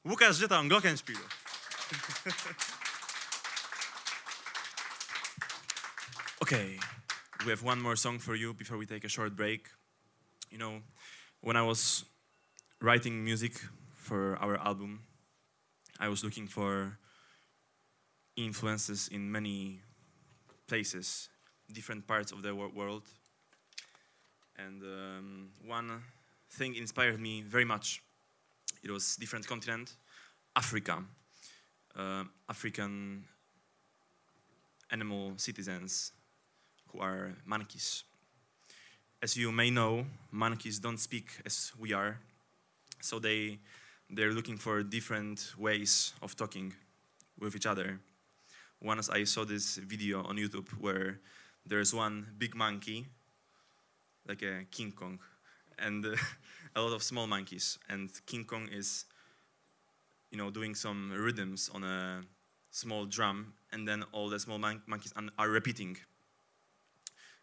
Łukasz, 0.06 0.38
gdzie 0.38 0.48
tam? 0.48 0.70
Glockenspiel. 0.70 1.18
okay, 6.42 6.80
we 7.46 7.52
have 7.52 7.64
one 7.64 7.82
more 7.82 7.98
song 7.98 8.20
for 8.20 8.36
you 8.36 8.54
before 8.54 8.78
we 8.78 8.86
take 8.86 9.06
a 9.06 9.10
short 9.10 9.34
break. 9.36 9.70
You 10.52 10.58
know, 10.58 10.82
when 11.42 11.56
I 11.56 11.62
was 11.62 12.06
writing 12.82 13.24
music 13.24 13.54
for 13.96 14.38
our 14.42 14.58
album, 14.58 15.00
I 16.00 16.10
was 16.10 16.24
looking 16.24 16.50
for 16.50 16.98
influences 18.36 19.08
in 19.08 19.32
many 19.32 19.80
places, 20.68 21.30
different 21.72 22.08
parts 22.08 22.32
of 22.32 22.42
the 22.42 22.54
wor- 22.54 22.74
world. 22.76 23.04
And 24.58 24.84
um, 24.84 25.50
one 25.66 26.04
thing 26.50 26.76
inspired 26.76 27.20
me 27.20 27.42
very 27.42 27.66
much. 27.66 28.02
It 28.84 28.92
was 28.92 29.16
different 29.16 29.48
continent, 29.48 29.96
Africa, 30.56 31.04
uh, 31.96 32.26
African 32.50 33.24
animal 34.92 35.34
citizens 35.38 36.12
who 36.92 37.00
are 37.00 37.32
monkeys. 37.46 38.04
As 39.22 39.38
you 39.38 39.52
may 39.52 39.70
know, 39.70 40.06
monkeys 40.32 40.80
don't 40.80 41.00
speak 41.00 41.28
as 41.46 41.72
we 41.80 41.94
are, 41.94 42.20
so 43.02 43.20
they 43.20 43.60
they're 44.10 44.34
looking 44.34 44.58
for 44.58 44.84
different 44.84 45.54
ways 45.58 46.14
of 46.22 46.36
talking 46.36 46.74
with 47.40 47.56
each 47.56 47.66
other. 47.66 48.00
Once 48.82 49.10
I 49.10 49.24
saw 49.24 49.46
this 49.46 49.78
video 49.78 50.24
on 50.24 50.36
YouTube 50.36 50.68
where 50.80 51.20
there's 51.66 51.94
one 51.94 52.28
big 52.38 52.54
monkey, 52.54 53.08
like 54.28 54.42
a 54.42 54.66
King 54.70 54.92
Kong, 54.92 55.20
and 55.80 56.06
uh, 56.06 56.16
a 56.76 56.82
lot 56.82 56.94
of 56.94 57.04
small 57.04 57.28
monkeys, 57.28 57.78
and 57.90 58.10
King 58.26 58.46
Kong 58.46 58.68
is, 58.72 59.06
you 60.32 60.38
know, 60.38 60.50
doing 60.50 60.76
some 60.76 61.12
rhythms 61.12 61.70
on 61.74 61.84
a 61.84 62.22
small 62.72 63.06
drum, 63.06 63.54
and 63.72 63.88
then 63.88 64.04
all 64.12 64.30
the 64.30 64.40
small 64.40 64.58
mon- 64.58 64.82
monkeys 64.88 65.14
are 65.38 65.50
repeating. 65.50 65.98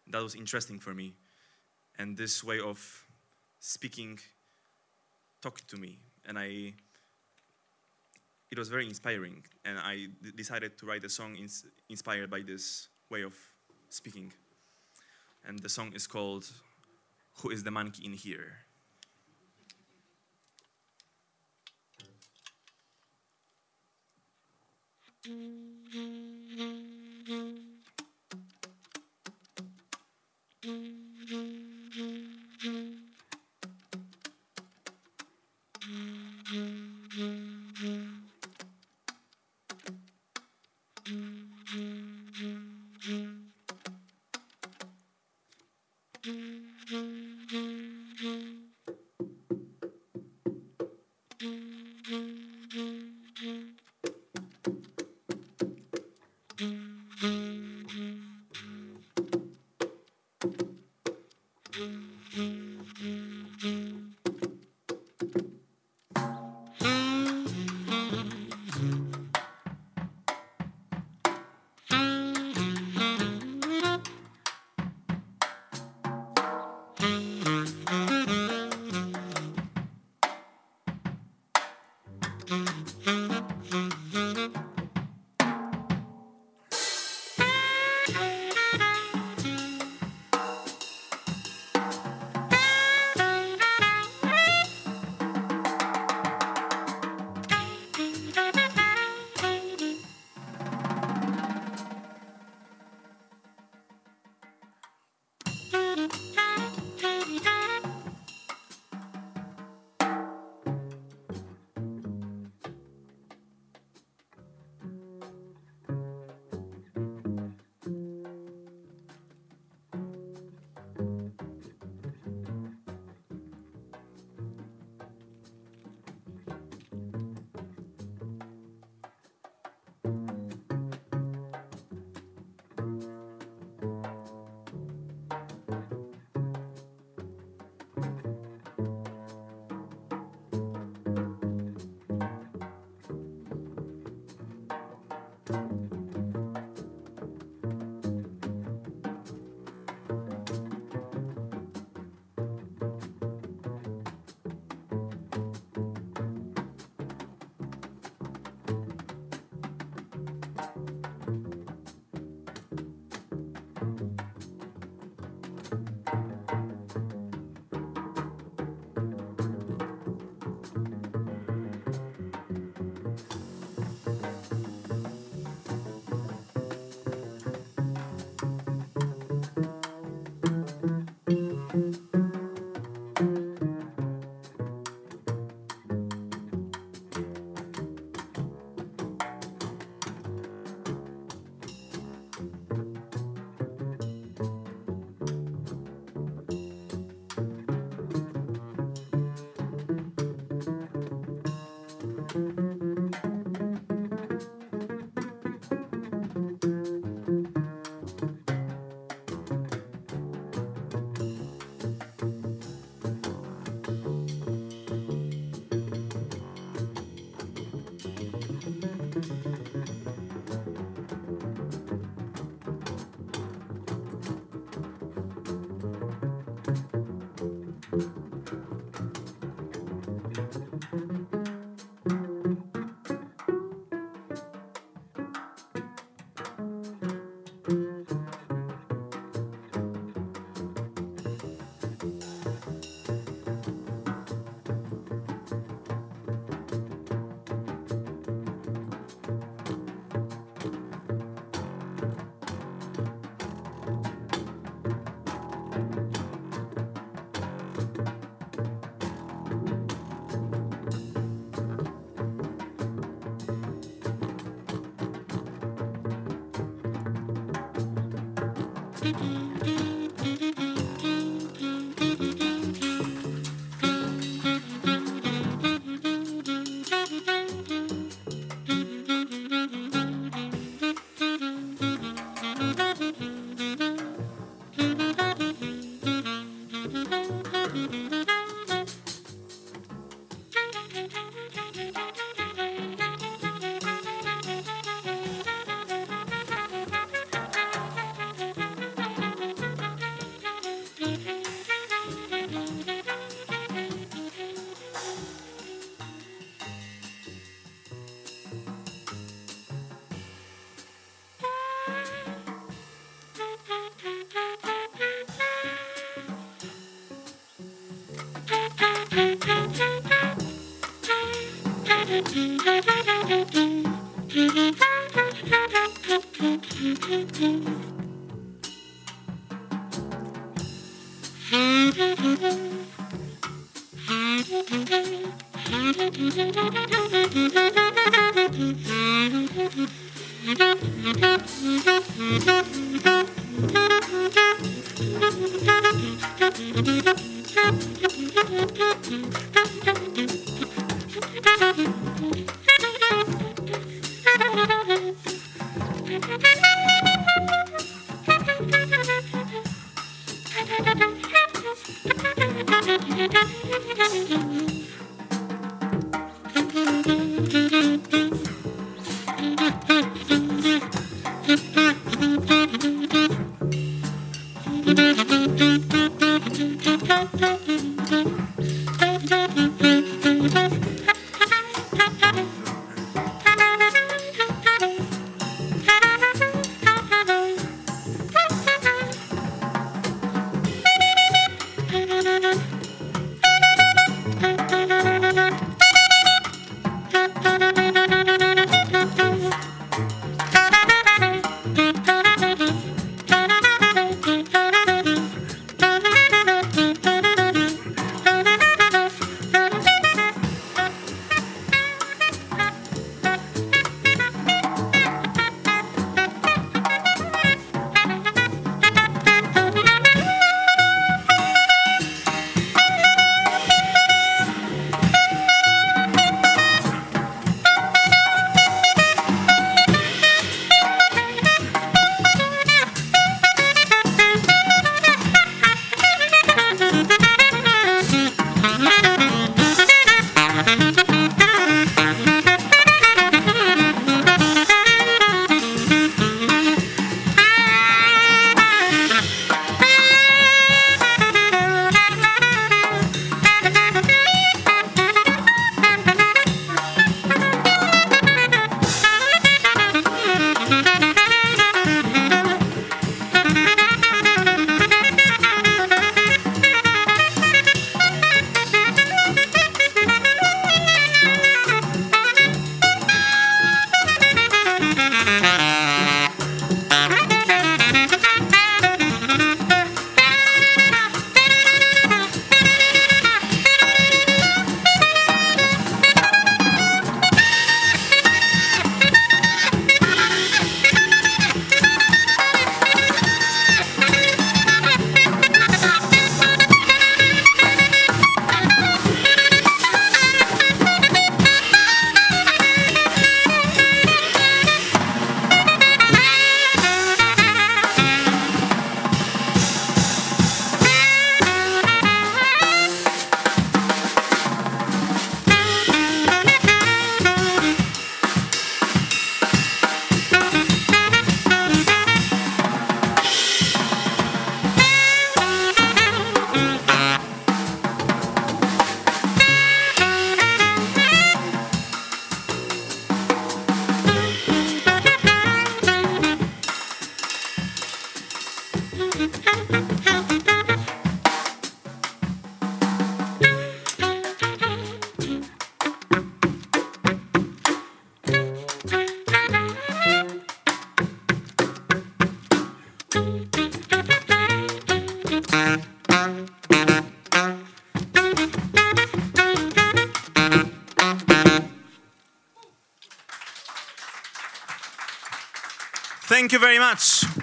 That 0.07 0.21
was 0.21 0.35
interesting 0.35 0.79
for 0.79 0.93
me, 0.93 1.13
and 1.97 2.17
this 2.17 2.43
way 2.43 2.59
of 2.59 3.05
speaking 3.59 4.19
talked 5.41 5.67
to 5.69 5.77
me, 5.77 5.99
and 6.25 6.37
I. 6.37 6.73
It 8.51 8.59
was 8.59 8.67
very 8.67 8.85
inspiring, 8.85 9.45
and 9.63 9.79
I 9.79 10.07
d- 10.21 10.31
decided 10.35 10.77
to 10.79 10.85
write 10.85 11.05
a 11.05 11.09
song 11.09 11.37
ins- 11.37 11.65
inspired 11.87 12.29
by 12.29 12.41
this 12.41 12.89
way 13.09 13.23
of 13.23 13.33
speaking. 13.89 14.33
And 15.47 15.57
the 15.59 15.69
song 15.69 15.93
is 15.93 16.05
called 16.05 16.51
"Who 17.37 17.49
Is 17.49 17.63
the 17.63 17.71
Monkey 17.71 18.03
in 18.03 18.13
Here." 18.13 18.65
Mm-hmm. 25.23 25.81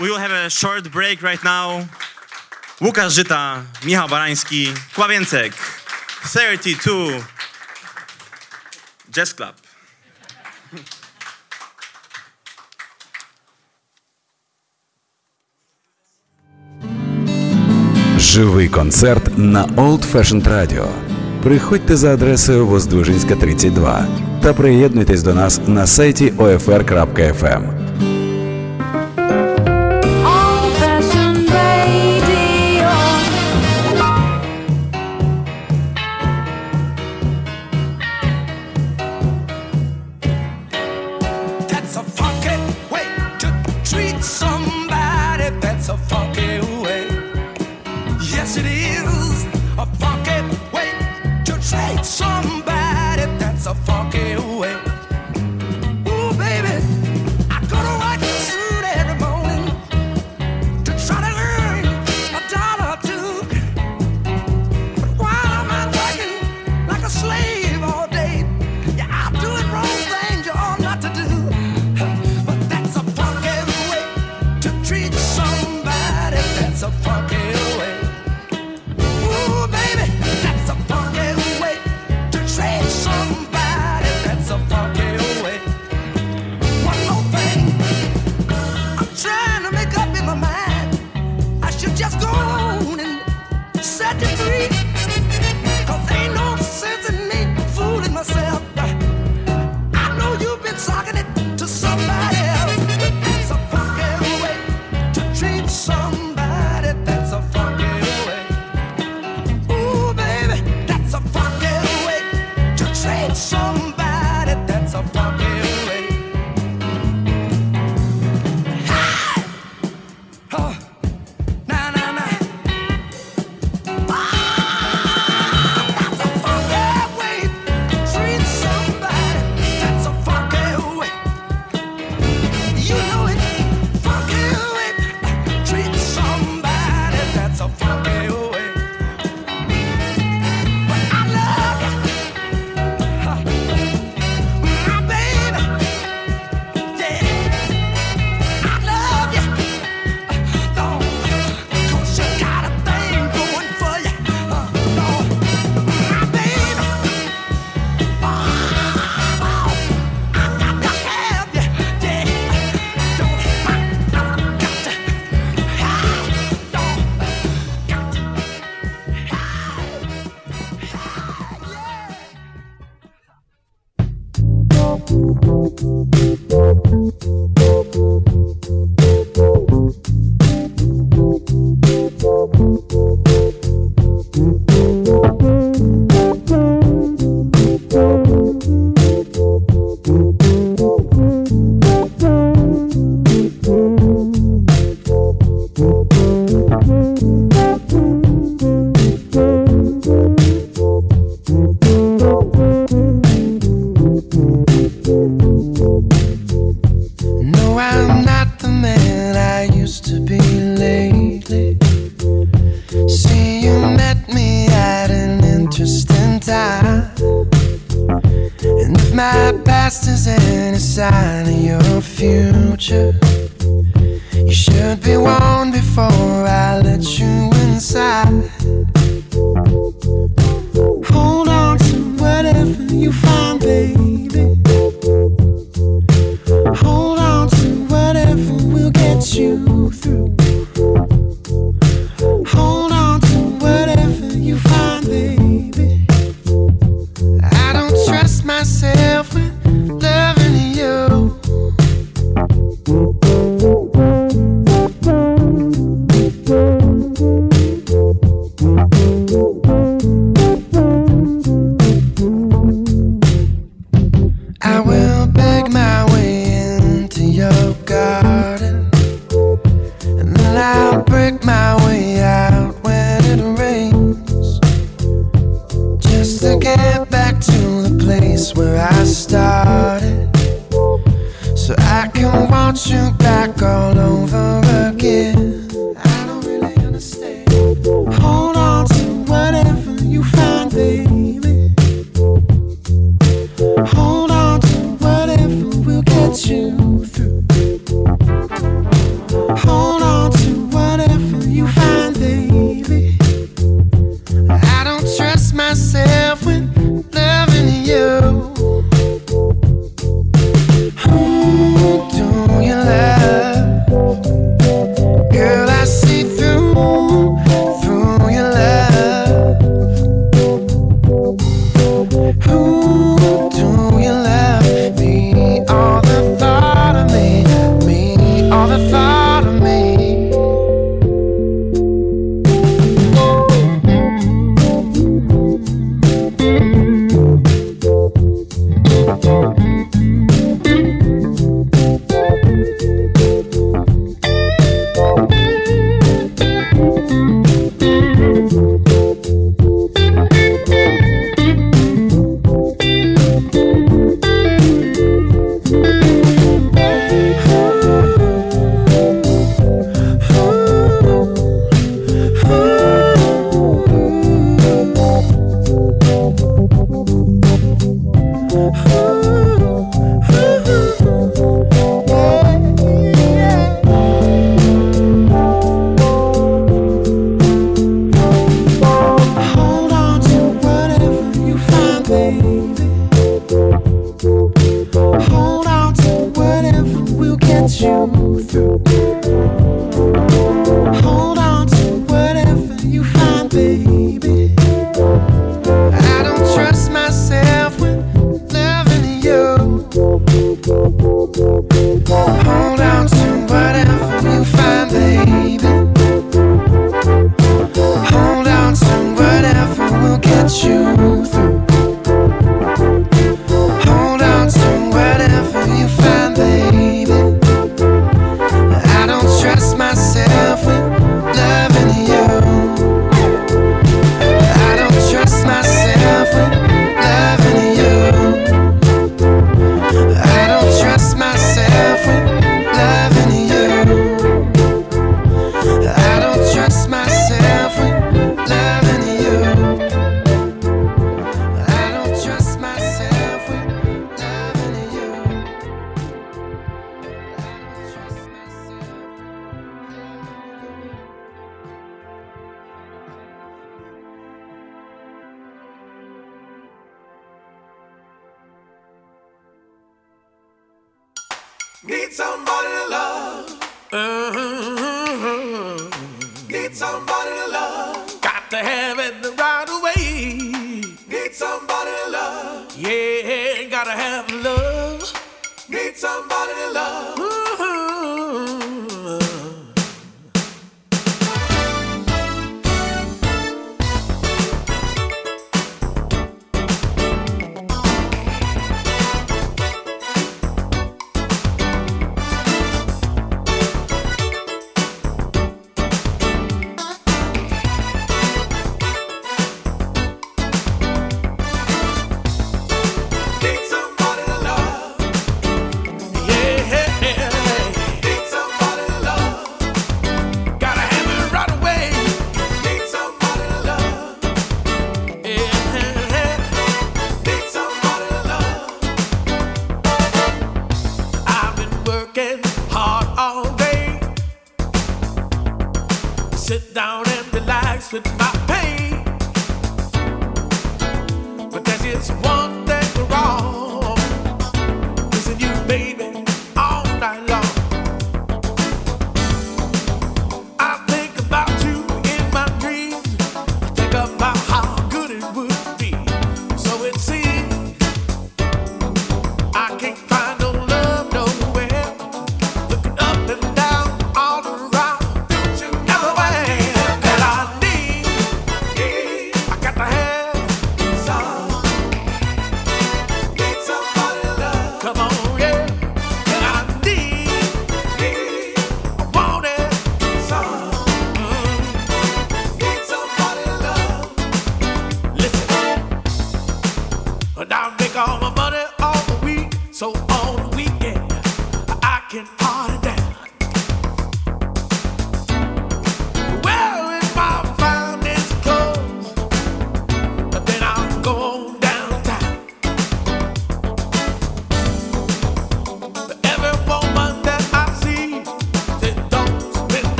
We 0.00 0.08
will 0.08 0.18
have 0.18 0.30
a 0.30 0.48
short 0.48 0.88
break 0.90 1.22
right 1.22 1.44
now. 1.44 1.86
Łukasz 2.80 3.12
Żyta, 3.12 3.62
Michał 3.84 4.08
Barański, 4.08 4.72
Kławięcek, 4.94 5.52
32, 6.24 6.92
Jazz 9.12 9.34
Club. 9.34 9.54
Живий 18.18 18.68
концерт 18.68 19.38
на 19.38 19.66
Old 19.76 20.06
Fashioned 20.12 20.46
Radio. 20.46 20.88
Приходьте 21.42 21.96
за 21.96 22.12
адресою 22.12 22.66
Воздвижинська, 22.66 23.36
32 23.36 24.06
та 24.42 24.52
приєднуйтесь 24.52 25.22
до 25.22 25.34
нас 25.34 25.60
на 25.66 25.86
сайті 25.86 26.30
OFR.FM. 26.30 27.79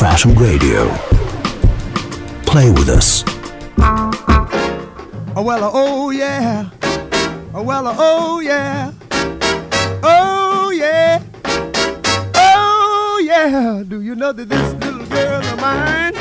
Old 0.00 0.08
Fashioned 0.08 0.40
Radio. 0.40 0.88
Play 2.46 2.70
with 2.70 2.88
us. 2.88 3.22
Oh 5.36 5.42
well, 5.44 5.70
oh 5.74 6.10
yeah. 6.10 6.70
Oh 7.52 7.62
well, 7.62 7.84
oh 7.98 8.40
yeah. 8.40 8.92
Oh 10.02 10.70
yeah. 10.70 11.22
Oh 12.34 13.22
yeah. 13.22 13.82
Do 13.86 14.00
you 14.00 14.14
know 14.14 14.32
that 14.32 14.48
this 14.48 14.72
little 14.74 15.04
girl 15.06 15.42
of 15.42 15.60
mine? 15.60 16.14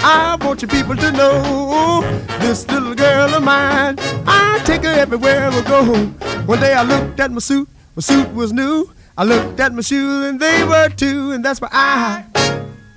I 0.00 0.38
want 0.40 0.62
you 0.62 0.68
people 0.68 0.96
to 0.96 1.12
know 1.12 2.00
this 2.40 2.66
little 2.68 2.94
girl 2.94 3.34
of 3.34 3.42
mine. 3.42 3.96
I 4.26 4.62
take 4.64 4.84
her 4.84 4.88
everywhere 4.92 5.50
we 5.50 5.60
go. 5.62 5.84
One 6.46 6.60
day 6.60 6.72
I 6.72 6.82
looked 6.82 7.20
at 7.20 7.30
my 7.30 7.40
suit, 7.40 7.68
my 7.94 8.00
suit 8.00 8.32
was 8.32 8.54
new. 8.54 8.90
I 9.18 9.24
looked 9.24 9.60
at 9.60 9.74
my 9.74 9.82
shoes 9.82 10.24
and 10.26 10.40
they 10.40 10.64
were 10.64 10.88
too, 10.88 11.32
and 11.32 11.44
that's 11.44 11.60
why 11.60 11.68
I, 11.72 12.24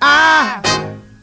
I, 0.04 0.60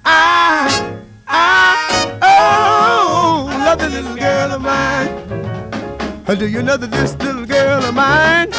I, 0.04 1.00
I, 1.26 2.18
oh, 2.22 3.46
love 3.48 3.80
little 3.92 4.14
girl 4.14 4.52
of 4.52 4.62
mine. 4.62 6.38
Do 6.38 6.46
you 6.46 6.62
know 6.62 6.76
that 6.76 6.92
this 6.92 7.16
little 7.16 7.44
girl 7.44 7.82
of 7.82 7.94
mine 7.94 8.50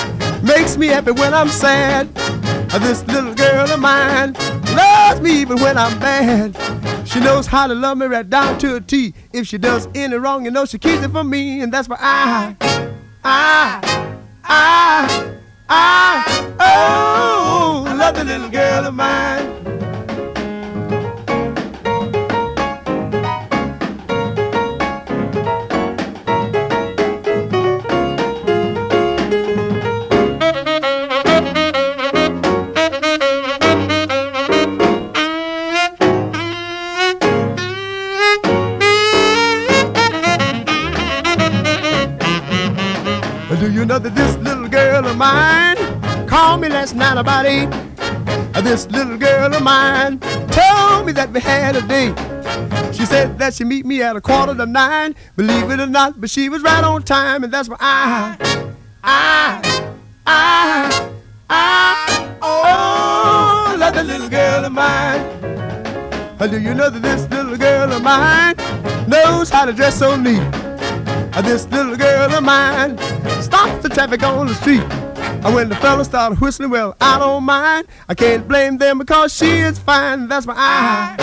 makes 0.44 0.76
me 0.76 0.88
happy 0.88 1.12
when 1.12 1.34
I'm 1.34 1.48
sad? 1.48 2.14
This 2.82 3.06
little 3.08 3.34
girl 3.34 3.72
of 3.72 3.80
mine 3.80 4.34
loves 4.76 5.22
me 5.22 5.40
even 5.40 5.62
when 5.62 5.78
I'm 5.78 5.98
bad. 6.00 7.08
She 7.08 7.22
knows 7.22 7.48
how 7.48 7.68
to 7.68 7.74
love 7.74 7.98
me 7.98 8.08
right 8.08 8.30
down 8.30 8.60
to 8.60 8.76
a 8.76 8.82
T. 8.82 9.14
If 9.32 9.48
she 9.48 9.58
does 9.58 9.88
any 9.96 10.16
wrong, 10.18 10.44
you 10.44 10.52
know 10.52 10.66
she 10.66 10.78
keeps 10.80 11.02
it 11.02 11.12
from 11.12 11.30
me, 11.30 11.62
and 11.62 11.72
that's 11.72 11.88
why 11.88 11.98
I, 12.00 12.56
I, 13.24 13.80
I, 14.44 15.38
I, 15.70 16.56
oh, 16.60 17.96
love 17.98 18.16
the 18.16 18.26
little 18.26 18.50
girl 18.50 18.86
of 18.86 18.94
mine. 18.94 19.79
That 43.90 44.16
this 44.16 44.38
little 44.38 44.68
girl 44.68 45.08
of 45.08 45.18
mine 45.18 45.76
called 46.28 46.62
me 46.62 46.70
last 46.70 46.96
night 46.96 47.18
about 47.18 47.48
eight? 47.48 47.70
This 48.64 48.88
little 48.92 49.18
girl 49.18 49.52
of 49.52 49.64
mine 49.64 50.20
told 50.52 51.08
me 51.08 51.12
that 51.14 51.32
we 51.34 51.42
had 51.42 51.76
a 51.76 51.82
date. 51.82 52.16
She 52.96 53.06
said 53.06 53.40
that 53.40 53.56
she'd 53.56 53.66
meet 53.66 53.88
me 53.88 54.04
at 54.04 54.16
a 54.16 54.22
quarter 54.22 54.54
to 54.54 54.66
nine. 54.68 55.16
Believe 55.36 55.72
it 55.72 55.80
or 55.80 55.88
not, 55.88 56.22
but 56.22 56.30
she 56.30 56.50
was 56.50 56.62
right 56.62 56.84
on 56.84 57.02
time, 57.02 57.44
and 57.44 57.52
that's 57.52 57.68
why 57.68 57.78
I, 57.80 58.38
I, 59.04 59.92
I, 60.26 61.12
I, 61.50 62.38
oh, 62.44 63.76
love 63.76 63.96
that 63.96 64.06
little 64.06 64.30
girl 64.30 64.66
of 64.66 64.72
mine. 64.72 66.48
Do 66.48 66.62
you 66.62 66.76
know 66.76 66.92
that 66.92 67.02
this 67.02 67.28
little 67.32 67.58
girl 67.58 67.92
of 67.92 68.04
mine 68.04 68.56
knows 69.10 69.50
how 69.50 69.66
to 69.66 69.74
dress 69.74 69.98
so 69.98 70.16
neat? 70.16 70.69
This 71.44 71.68
little 71.70 71.96
girl 71.96 72.34
of 72.34 72.44
mine 72.44 72.98
stops 73.42 73.82
the 73.82 73.90
traffic 73.90 74.22
on 74.24 74.48
the 74.48 74.54
street. 74.56 74.84
And 75.44 75.56
when 75.56 75.70
the 75.70 75.76
fellas 75.78 76.08
start 76.08 76.40
whistling, 76.40 76.70
well, 76.70 76.96
I 77.00 77.18
don't 77.18 77.44
mind. 77.44 77.88
I 78.08 78.14
can't 78.14 78.48
blame 78.48 78.78
them 78.78 79.00
because 79.00 79.34
she 79.34 79.48
is 79.48 79.80
fine. 79.80 80.28
That's 80.28 80.46
why 80.46 80.54
I, 80.58 81.16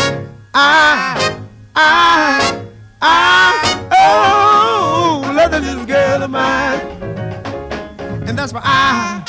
I, 0.55 1.39
I, 1.77 2.67
I, 3.03 3.89
oh, 3.93 5.33
love 5.37 5.51
the 5.53 5.61
little 5.61 5.87
girl 5.87 6.23
of 6.23 6.31
mine. 6.31 6.81
And 8.27 8.37
that's 8.39 8.53
why 8.53 8.63
I, 8.65 9.23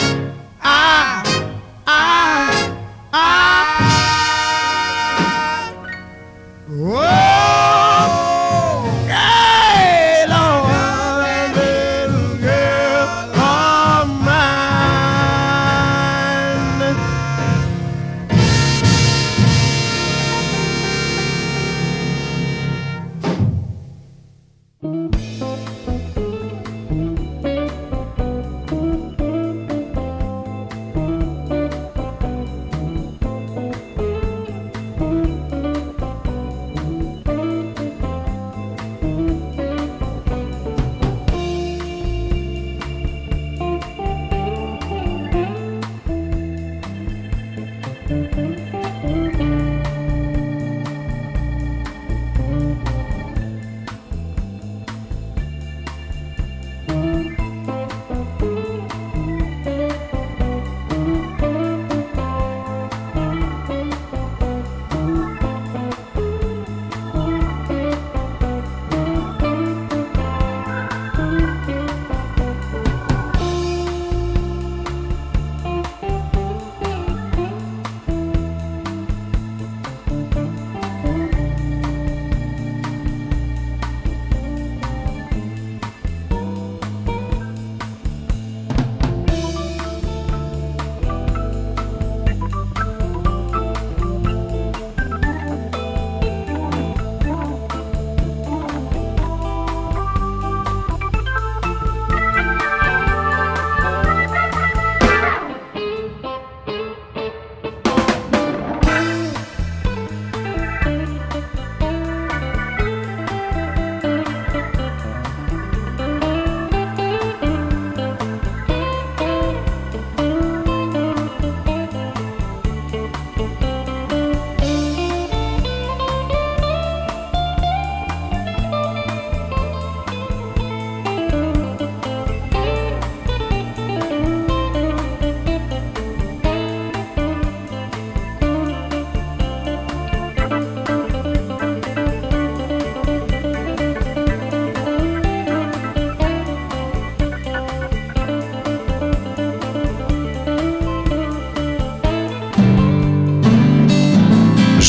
I, 0.62 1.24
I, 1.86 2.78
I, 3.14 3.67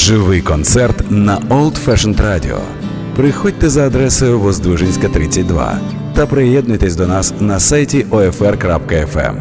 Живий 0.08 0.42
концерт 0.42 1.10
на 1.10 1.38
Old 1.38 1.86
Fashioned 1.86 2.16
Radio. 2.16 2.60
Приходьте 3.16 3.68
за 3.68 3.86
адресою 3.86 4.40
Воздвижинська 4.40 5.08
32 5.08 5.80
та 6.14 6.26
приєднуйтесь 6.26 6.96
до 6.96 7.06
нас 7.06 7.34
на 7.40 7.60
сайті 7.60 8.04
OFR.FM. 8.04 9.36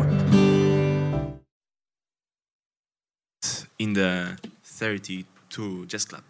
in 3.79 3.93
the 3.95 4.37
32 4.79 5.85
Jazz 5.85 6.05
Club. 6.09 6.23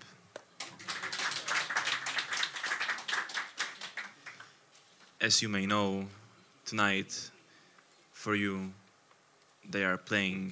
As 5.20 5.42
you 5.42 5.50
may 5.50 5.66
know, 5.66 6.06
tonight 6.66 7.32
for 8.24 8.36
you 8.36 8.56
they 9.72 9.84
are 9.84 9.98
playing 10.10 10.52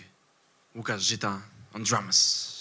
Łukasz 0.76 1.02
Żyta 1.02 1.41
on 1.74 1.84
drums. 1.84 2.56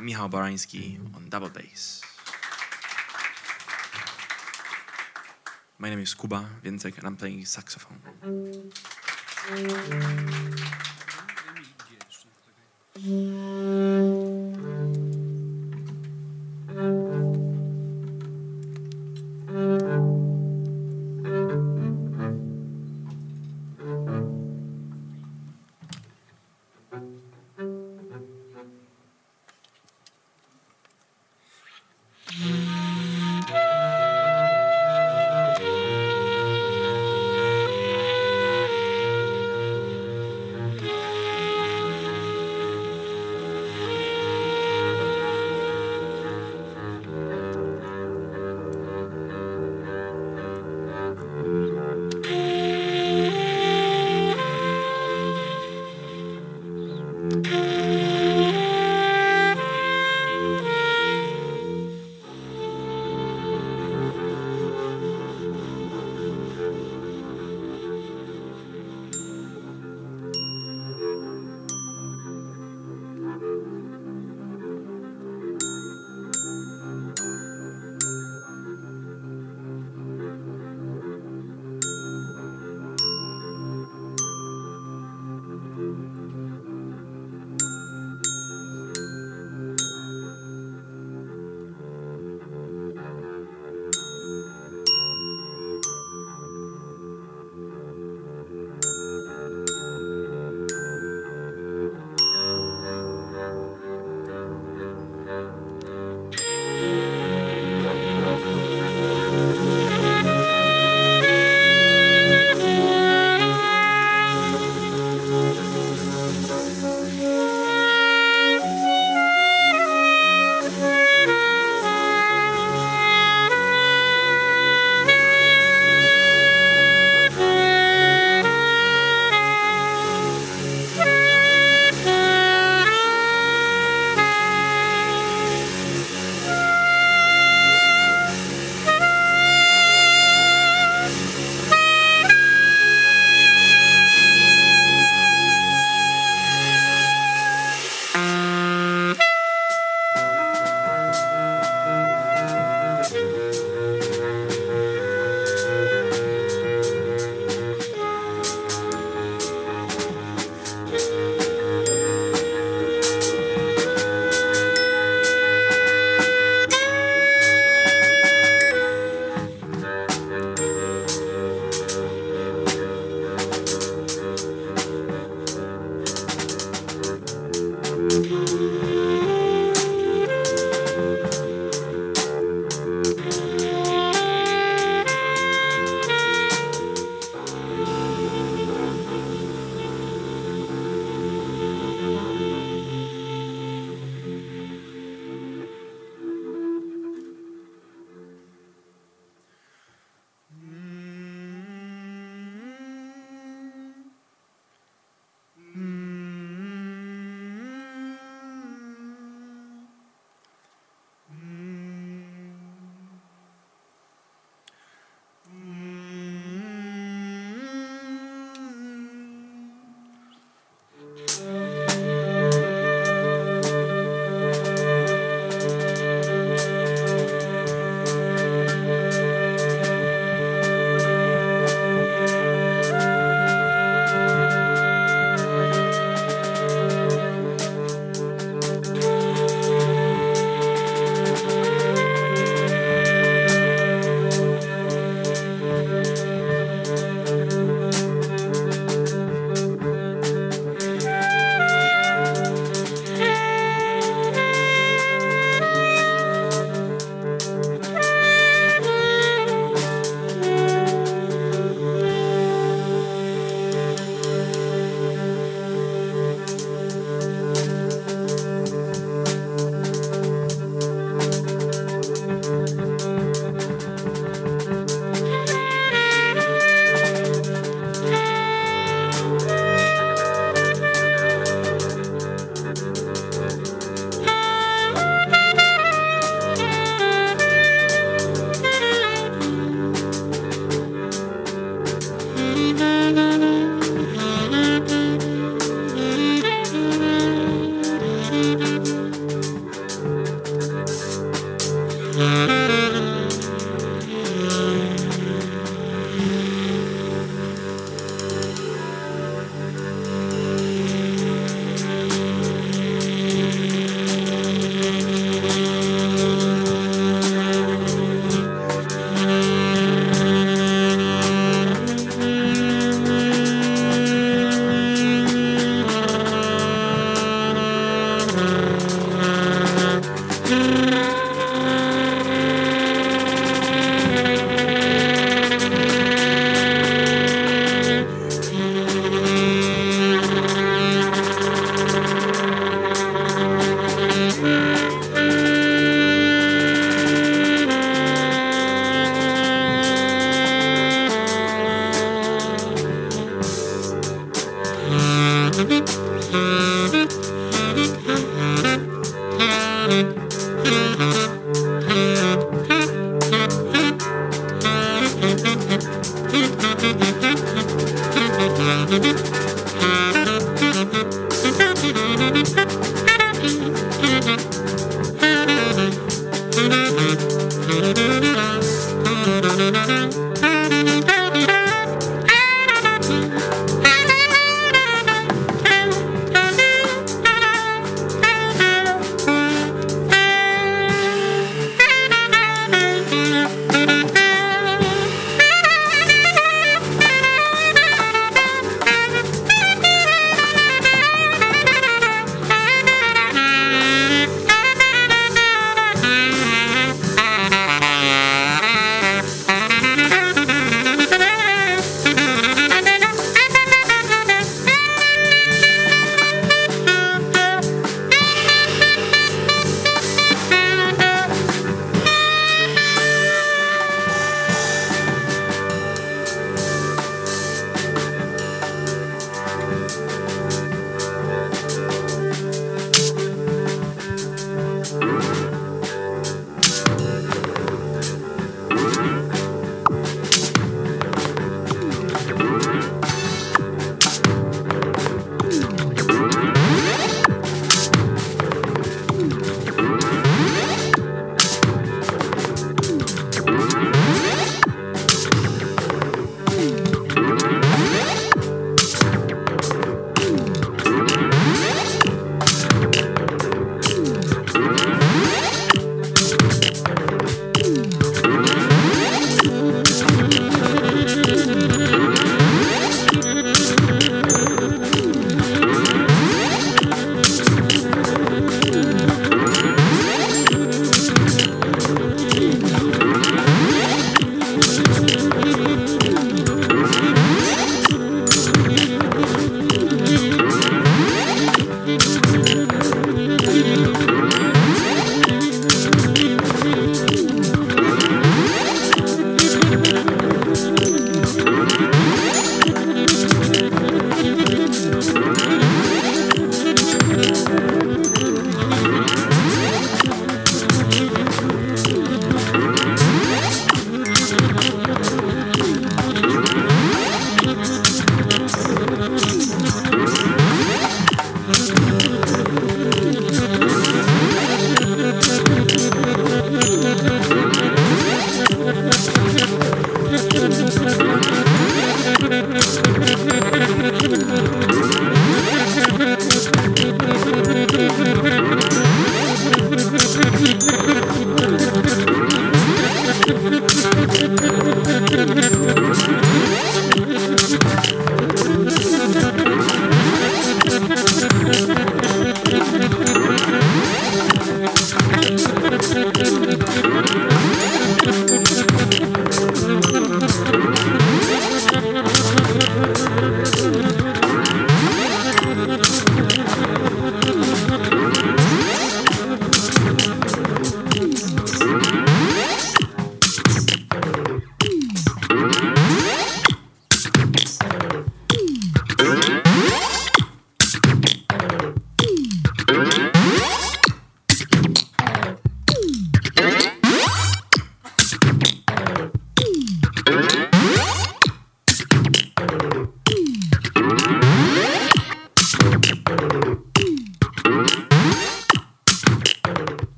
Michał 0.00 0.28
Barański 0.28 0.98
on 1.16 1.30
double 1.30 1.50
bass. 1.50 2.02
My 5.78 5.90
name 5.90 6.02
is 6.02 6.14
Kuba 6.14 6.44
Więcek 6.62 6.98
and 6.98 7.06
I'm 7.06 7.16
playing 7.16 7.46
saxophone. 7.46 8.00
Thank 16.78 17.17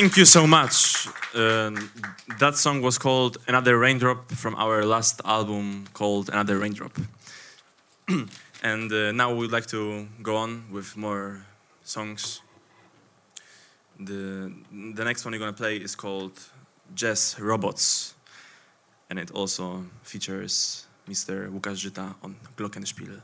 Thank 0.00 0.16
you 0.16 0.26
so 0.26 0.46
much. 0.46 1.08
Um, 1.34 1.90
that 2.38 2.54
song 2.54 2.82
was 2.82 2.98
called 2.98 3.36
Another 3.48 3.76
Raindrop 3.76 4.30
from 4.30 4.54
our 4.54 4.84
last 4.84 5.20
album 5.24 5.88
called 5.92 6.28
Another 6.28 6.56
Raindrop. 6.56 6.92
and 8.62 8.92
uh, 8.92 9.10
now 9.10 9.34
we'd 9.34 9.50
like 9.50 9.66
to 9.66 10.06
go 10.22 10.36
on 10.36 10.70
with 10.70 10.96
more 10.96 11.44
songs. 11.82 12.42
The, 13.98 14.52
the 14.70 15.04
next 15.04 15.24
one 15.24 15.32
you're 15.32 15.40
going 15.40 15.52
to 15.52 15.60
play 15.60 15.78
is 15.78 15.96
called 15.96 16.38
Jazz 16.94 17.34
Robots. 17.40 18.14
And 19.10 19.18
it 19.18 19.32
also 19.32 19.84
features 20.04 20.86
Mr. 21.08 21.50
Łukasz 21.50 21.78
Żyta 21.82 22.14
on 22.22 22.36
Glockenspiel. 22.56 23.20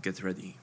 Get 0.00 0.22
ready. 0.22 0.53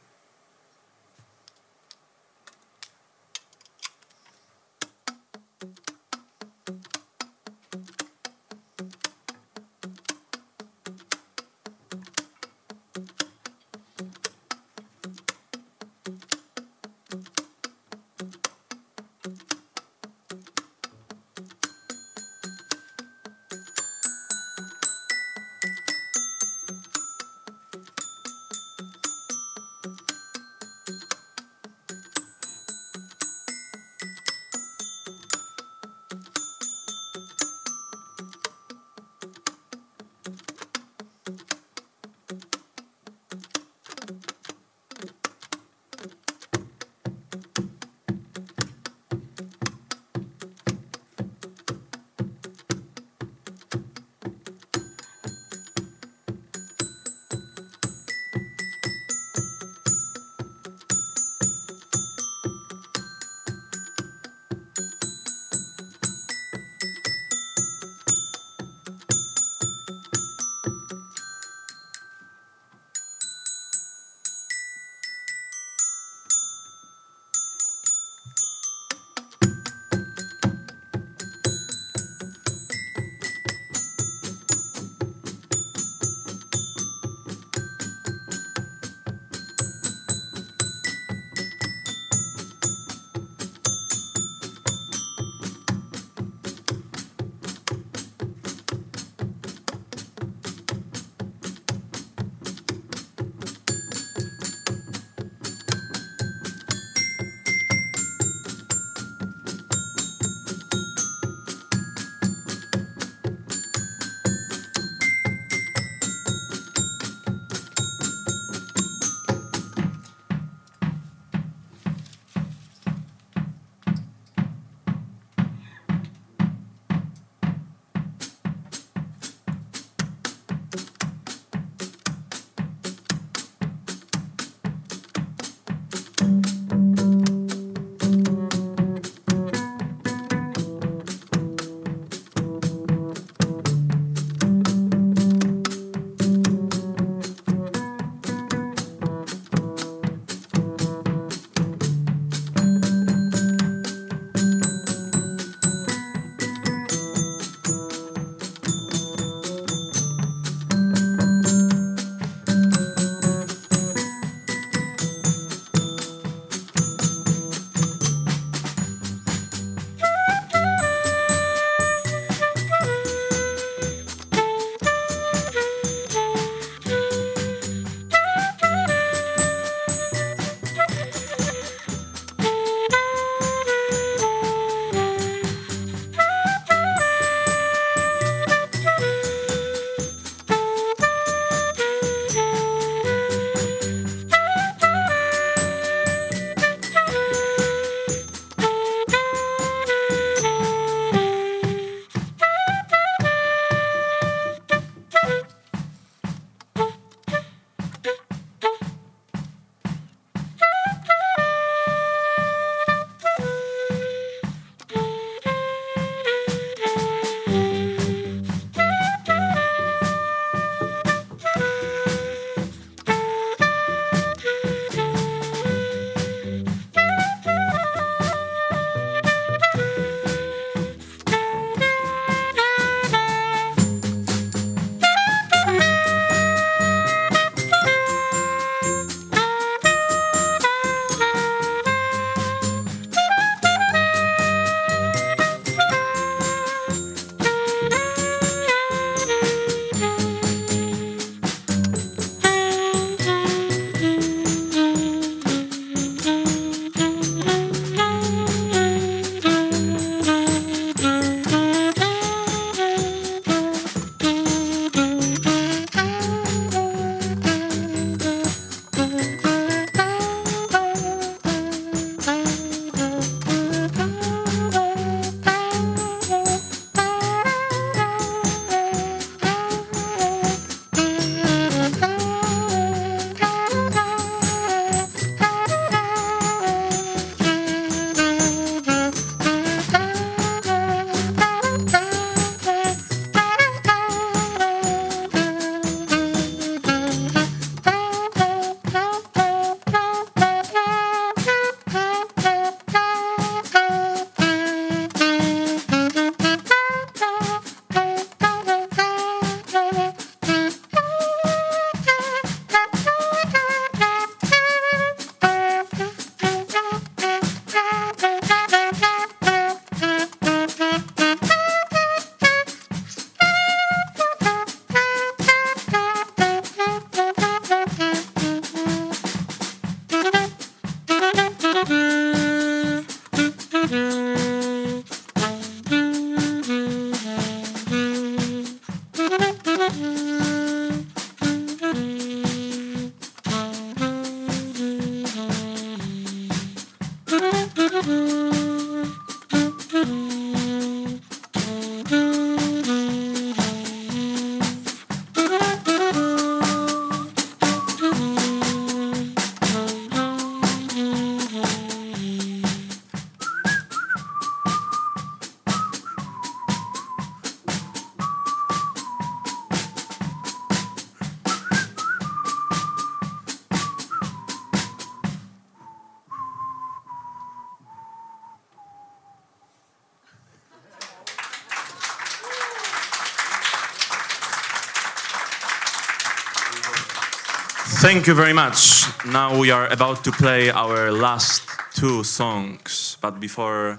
Thank 388.21 388.27
you 388.27 388.35
very 388.35 388.53
much. 388.53 389.01
Now 389.25 389.57
we 389.57 389.71
are 389.71 389.87
about 389.87 390.23
to 390.25 390.31
play 390.31 390.69
our 390.69 391.11
last 391.11 391.63
two 391.95 392.23
songs, 392.23 393.17
but 393.19 393.39
before 393.39 393.97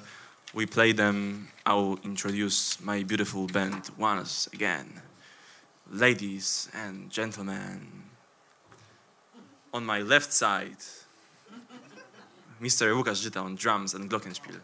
we 0.54 0.64
play 0.64 0.92
them, 0.92 1.48
I'll 1.66 1.98
introduce 2.04 2.80
my 2.80 3.02
beautiful 3.02 3.48
band 3.48 3.90
once 3.98 4.48
again. 4.52 5.02
Ladies 5.90 6.68
and 6.72 7.10
gentlemen, 7.10 7.88
on 9.74 9.84
my 9.84 10.02
left 10.02 10.32
side, 10.32 10.78
Mr. 12.60 12.94
Łukasz 12.94 13.36
on 13.36 13.56
drums 13.56 13.94
and 13.94 14.08
glockenspiel. 14.08 14.60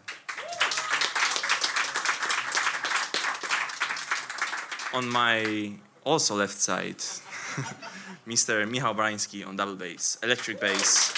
On 4.93 5.09
my 5.09 5.73
also 6.05 6.35
left 6.35 6.57
side, 6.57 7.03
Mr. 8.27 8.67
Michał 8.67 8.95
Barański 8.95 9.45
on 9.45 9.57
double 9.57 9.75
bass, 9.75 10.17
electric 10.23 10.59
bass, 10.59 11.13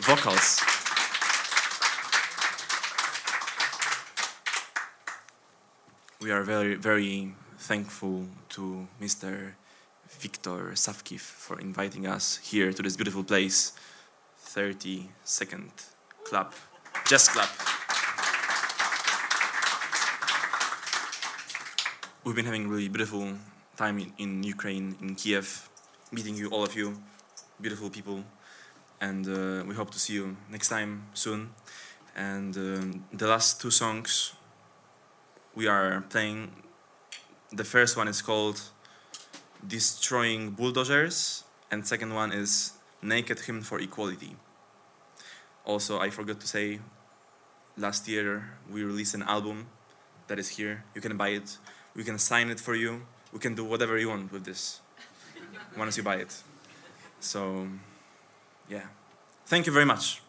vocals. 0.00 0.60
We 6.20 6.30
are 6.32 6.44
very, 6.44 6.76
very 6.76 7.34
thankful 7.58 8.26
to 8.50 8.86
Mr. 9.00 9.54
Viktor 10.20 10.72
Savkiv 10.74 11.20
for 11.20 11.60
inviting 11.60 12.06
us 12.06 12.38
here 12.42 12.72
to 12.72 12.82
this 12.82 12.96
beautiful 12.96 13.24
place, 13.24 13.72
30 14.38 15.08
Second 15.24 15.70
Club, 16.24 16.52
Jazz 17.08 17.28
Club. 17.28 17.48
We've 22.24 22.36
been 22.36 22.46
having 22.46 22.66
a 22.66 22.68
really 22.68 22.88
beautiful 22.88 23.32
time 23.76 23.98
in, 23.98 24.12
in 24.18 24.42
Ukraine, 24.44 24.94
in 25.00 25.16
Kiev, 25.16 25.68
meeting 26.12 26.36
you, 26.36 26.48
all 26.50 26.62
of 26.62 26.76
you, 26.76 27.00
beautiful 27.60 27.88
people, 27.88 28.22
and 29.00 29.26
uh, 29.26 29.64
we 29.66 29.74
hope 29.74 29.90
to 29.90 29.98
see 29.98 30.12
you 30.12 30.36
next 30.50 30.68
time 30.68 31.04
soon. 31.14 31.50
And 32.14 32.54
um, 32.56 33.04
the 33.12 33.26
last 33.26 33.62
two 33.62 33.70
songs 33.70 34.34
we 35.54 35.66
are 35.66 36.02
playing, 36.10 36.52
the 37.50 37.64
first 37.64 37.96
one 37.96 38.08
is 38.08 38.20
called 38.20 38.60
Destroying 39.66 40.50
Bulldozers, 40.50 41.44
and 41.70 41.86
second 41.86 42.14
one 42.14 42.30
is 42.30 42.74
Naked 43.00 43.40
Hymn 43.40 43.62
for 43.62 43.80
Equality. 43.80 44.36
Also, 45.64 45.98
I 45.98 46.10
forgot 46.10 46.40
to 46.40 46.46
say, 46.46 46.80
last 47.78 48.06
year 48.06 48.50
we 48.70 48.84
released 48.84 49.14
an 49.14 49.22
album 49.22 49.68
that 50.26 50.38
is 50.38 50.50
here. 50.50 50.84
You 50.94 51.00
can 51.00 51.16
buy 51.16 51.28
it. 51.28 51.56
We 51.96 52.04
can 52.04 52.18
sign 52.18 52.50
it 52.50 52.60
for 52.60 52.74
you. 52.74 53.06
We 53.32 53.38
can 53.38 53.54
do 53.54 53.64
whatever 53.64 53.96
you 53.96 54.10
want 54.10 54.30
with 54.30 54.44
this 54.44 54.81
once 55.76 55.96
you 55.96 56.02
buy 56.02 56.16
it. 56.16 56.34
So, 57.20 57.68
yeah. 58.68 58.86
Thank 59.46 59.66
you 59.66 59.72
very 59.72 59.86
much. 59.86 60.22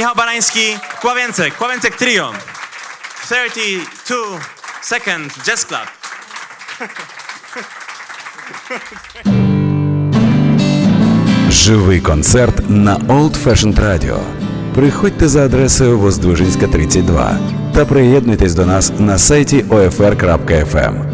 Michał 0.00 0.14
Barański, 0.14 0.60
Kławięcek, 1.00 1.56
Kławięcek 1.56 1.96
Trio. 1.96 2.32
32 3.24 4.16
second 4.82 5.32
jazz 5.44 5.66
club. 5.66 5.86
Живий 11.50 12.02
концерт 12.02 12.70
на 12.70 12.96
Old 13.08 13.36
Fashioned 13.44 13.78
Radio. 13.78 14.18
Приходьте 14.74 15.28
за 15.28 15.44
адресою 15.44 15.98
Воздвижинська 15.98 16.66
32 16.66 17.38
та 17.74 17.84
приєднуйтесь 17.84 18.54
до 18.54 18.66
нас 18.66 18.92
на 18.98 19.18
сайті 19.18 19.62
OFR.FM. 19.62 21.09